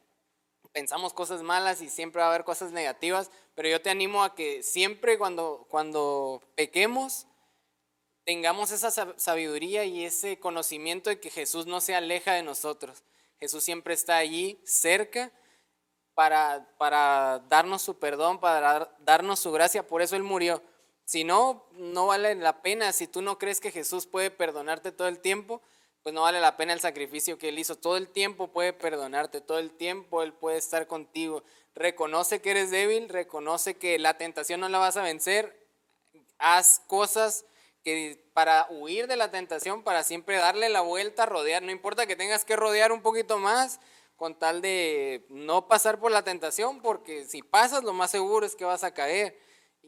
[0.72, 4.34] pensamos cosas malas y siempre va a haber cosas negativas, pero yo te animo a
[4.34, 7.26] que siempre cuando, cuando pequemos,
[8.24, 13.02] tengamos esa sabiduría y ese conocimiento de que Jesús no se aleja de nosotros.
[13.38, 15.30] Jesús siempre está allí cerca
[16.16, 20.62] para, para darnos su perdón, para darnos su gracia, por eso Él murió.
[21.04, 25.08] Si no, no vale la pena, si tú no crees que Jesús puede perdonarte todo
[25.08, 25.60] el tiempo,
[26.02, 27.76] pues no vale la pena el sacrificio que Él hizo.
[27.76, 31.44] Todo el tiempo puede perdonarte, todo el tiempo Él puede estar contigo.
[31.74, 35.68] Reconoce que eres débil, reconoce que la tentación no la vas a vencer.
[36.38, 37.44] Haz cosas
[37.84, 42.16] que para huir de la tentación, para siempre darle la vuelta, rodear, no importa que
[42.16, 43.80] tengas que rodear un poquito más,
[44.16, 48.56] con tal de no pasar por la tentación, porque si pasas lo más seguro es
[48.56, 49.38] que vas a caer.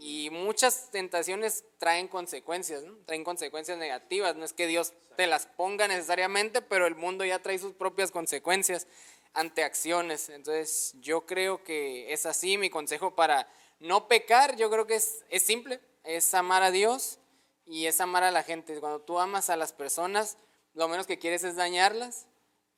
[0.01, 4.37] Y muchas tentaciones traen consecuencias, traen consecuencias negativas.
[4.37, 8.13] No es que Dios te las ponga necesariamente, pero el mundo ya trae sus propias
[8.13, 8.87] consecuencias
[9.35, 10.29] ante acciones.
[10.29, 12.59] Entonces yo creo que es así.
[12.59, 13.49] Mi consejo para
[13.81, 17.19] no pecar, yo creo que es, es simple, es amar a Dios
[17.67, 18.79] y es amar a la gente.
[18.79, 20.39] Cuando tú amas a las personas,
[20.75, 22.29] lo menos que quieres es dañarlas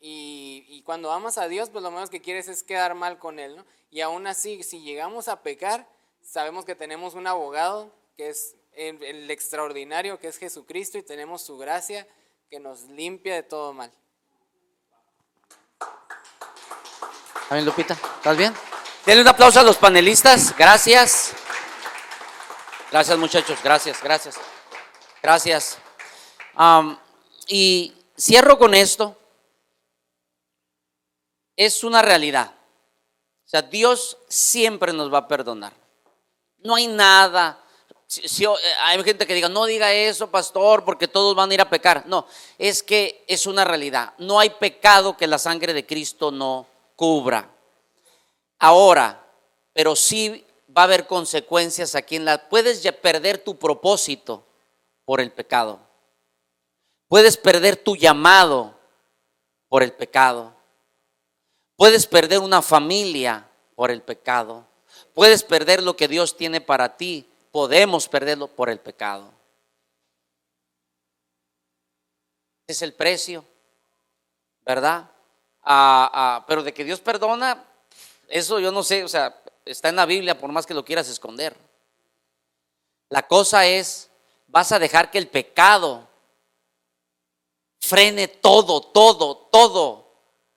[0.03, 3.57] y, cuando amas a Dios, pues lo menos que quieres es quedar mal con Él,
[3.57, 3.67] ¿no?
[3.91, 5.87] Y aún así, si llegamos a pecar,
[6.23, 11.59] sabemos que tenemos un abogado, que es el, extraordinario, que es Jesucristo, y tenemos su
[11.59, 12.09] gracia
[12.49, 13.93] que nos limpia de todo mal.
[17.51, 17.95] Amén, Lupita.
[17.95, 18.55] ¿Estás bien?
[19.05, 20.57] Denle un aplauso a los panelistas.
[20.57, 21.33] Gracias.
[22.91, 23.59] Gracias, muchachos.
[23.63, 24.37] Gracias, gracias.
[25.23, 25.79] Gracias.
[27.49, 29.20] y cierro con esto
[31.61, 32.55] es una realidad.
[33.45, 35.75] O sea, Dios siempre nos va a perdonar.
[36.61, 37.63] No hay nada.
[38.07, 38.49] Si, eh,
[38.83, 42.05] hay gente que diga, no diga eso, pastor, porque todos van a ir a pecar.
[42.07, 44.15] No, es que es una realidad.
[44.17, 47.51] No hay pecado que la sangre de Cristo no cubra.
[48.59, 49.23] Ahora,
[49.75, 52.49] pero sí va a haber consecuencias aquí en la...
[52.49, 54.47] Puedes perder tu propósito
[55.05, 55.79] por el pecado.
[57.07, 58.81] Puedes perder tu llamado
[59.69, 60.59] por el pecado.
[61.81, 64.67] Puedes perder una familia por el pecado.
[65.15, 67.27] Puedes perder lo que Dios tiene para ti.
[67.51, 69.33] Podemos perderlo por el pecado.
[72.67, 73.47] Es el precio,
[74.61, 75.11] ¿verdad?
[75.63, 77.65] Ah, ah, pero de que Dios perdona,
[78.29, 81.09] eso yo no sé, o sea, está en la Biblia por más que lo quieras
[81.09, 81.57] esconder.
[83.09, 84.11] La cosa es,
[84.49, 86.07] vas a dejar que el pecado
[87.81, 90.13] frene todo, todo, todo,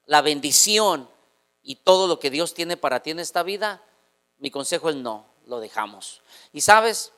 [0.05, 1.12] la bendición
[1.63, 3.81] y todo lo que Dios tiene para ti en esta vida,
[4.37, 6.21] mi consejo es no, lo dejamos.
[6.51, 7.11] Y sabes,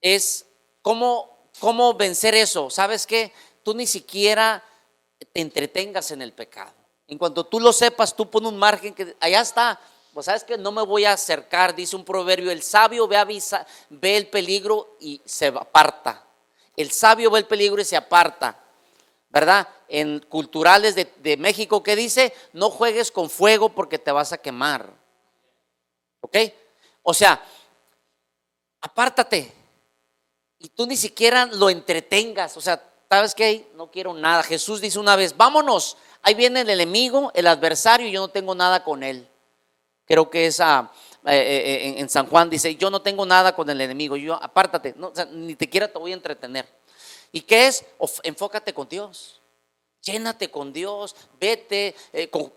[0.00, 0.46] es
[0.82, 2.70] cómo, cómo vencer eso.
[2.70, 3.32] ¿Sabes qué?
[3.62, 4.64] Tú ni siquiera
[5.32, 6.72] te entretengas en el pecado.
[7.06, 9.80] En cuanto tú lo sepas, tú pon un margen que allá está.
[10.14, 13.66] Pues sabes que no me voy a acercar, dice un proverbio, el sabio ve, avisa,
[13.88, 16.24] ve el peligro y se aparta.
[16.76, 18.58] El sabio ve el peligro y se aparta.
[19.30, 19.68] ¿Verdad?
[19.88, 24.92] En culturales de, México que dice, no juegues con fuego porque te vas a quemar.
[26.20, 26.36] ¿Ok?
[27.02, 27.42] O sea,
[28.80, 29.52] apártate.
[30.58, 32.56] Y tú ni siquiera lo entretengas.
[32.56, 33.70] O sea, ¿sabes qué?
[33.74, 34.42] No quiero nada.
[34.42, 35.96] Jesús dice una vez, vámonos.
[36.22, 39.28] Ahí viene el enemigo, el adversario, y yo no tengo nada con él.
[40.04, 40.90] Creo que esa
[41.26, 44.16] eh, eh, en, San Juan dice, yo no tengo nada con el enemigo.
[44.16, 44.94] Yo, apártate.
[44.96, 46.66] No, ni siquiera te voy a entretener.
[47.32, 47.84] ¿Y qué es?
[48.22, 49.38] enfócate con Dios.
[50.00, 52.52] Llénate con Dios, vete eh, con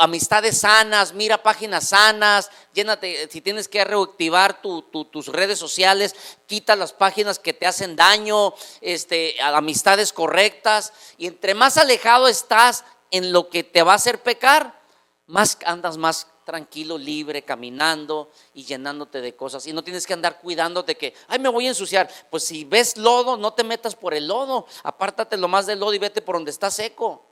[0.00, 6.16] amistades sanas, mira páginas sanas, llénate, eh, si tienes que reactivar tus redes sociales,
[6.46, 12.84] quita las páginas que te hacen daño, este, amistades correctas, y entre más alejado estás
[13.10, 14.80] en lo que te va a hacer pecar,
[15.26, 19.66] más andas más tranquilo, libre, caminando y llenándote de cosas.
[19.66, 22.08] Y no tienes que andar cuidándote que, ay, me voy a ensuciar.
[22.30, 24.66] Pues si ves lodo, no te metas por el lodo.
[24.82, 27.22] Apártate lo más del lodo y vete por donde está seco.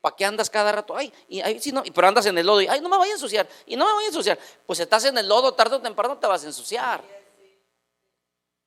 [0.00, 0.96] ¿Para qué andas cada rato?
[0.96, 3.10] Ay, y ay, si no, pero andas en el lodo y ay, no me voy
[3.10, 3.48] a ensuciar.
[3.64, 4.40] Y no me voy a ensuciar.
[4.66, 7.00] Pues estás en el lodo, tarde o temprano te vas a ensuciar.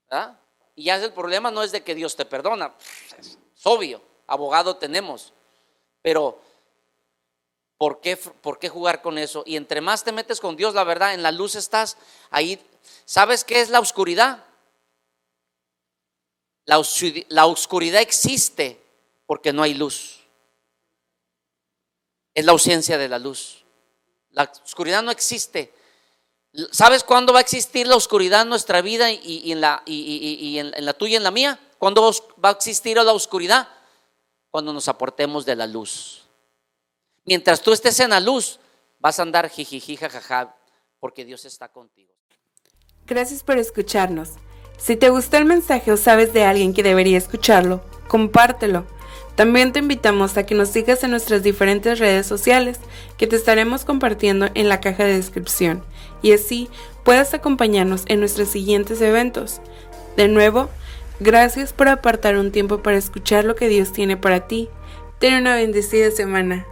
[0.10, 0.40] ¿verdad?
[0.74, 2.74] Y ya el problema no es de que Dios te perdona.
[3.20, 5.34] Es obvio, abogado tenemos.
[6.02, 6.40] Pero
[7.78, 9.44] ¿Por qué, ¿Por qué jugar con eso?
[9.46, 11.98] Y entre más te metes con Dios, la verdad, en la luz estás,
[12.32, 12.60] ahí,
[13.06, 14.44] ¿sabes qué es la oscuridad?
[16.66, 16.80] La,
[17.48, 18.84] oscuridad existe
[19.26, 20.20] Porque no hay luz.
[22.34, 23.64] Es la ausencia de la luz.
[24.32, 25.74] La oscuridad no existe.
[26.72, 30.86] ¿Sabes cuándo va a existir la oscuridad en nuestra vida y, en, la, y, en,
[30.86, 31.60] la tuya y en la mía?
[31.78, 32.12] ¿Cuándo
[32.44, 33.68] va a existir la oscuridad?
[34.52, 36.27] Cuando nos aportemos de la luz.
[37.28, 38.58] Mientras tú estés en la luz,
[39.00, 40.56] vas a andar jijiji, jajaja,
[40.98, 42.14] porque Dios está contigo.
[43.06, 44.30] Gracias por escucharnos.
[44.78, 48.86] Si te gustó el mensaje o sabes de alguien que debería escucharlo, compártelo.
[49.36, 52.80] También te invitamos a que nos sigas en nuestras diferentes redes sociales
[53.18, 55.84] que te estaremos compartiendo en la caja de descripción
[56.22, 56.70] y así
[57.04, 59.60] puedas acompañarnos en nuestros siguientes eventos.
[60.16, 60.70] De nuevo,
[61.20, 64.70] gracias por apartar un tiempo para escuchar lo que Dios tiene para ti.
[65.20, 66.66] Ten una bendecida semana.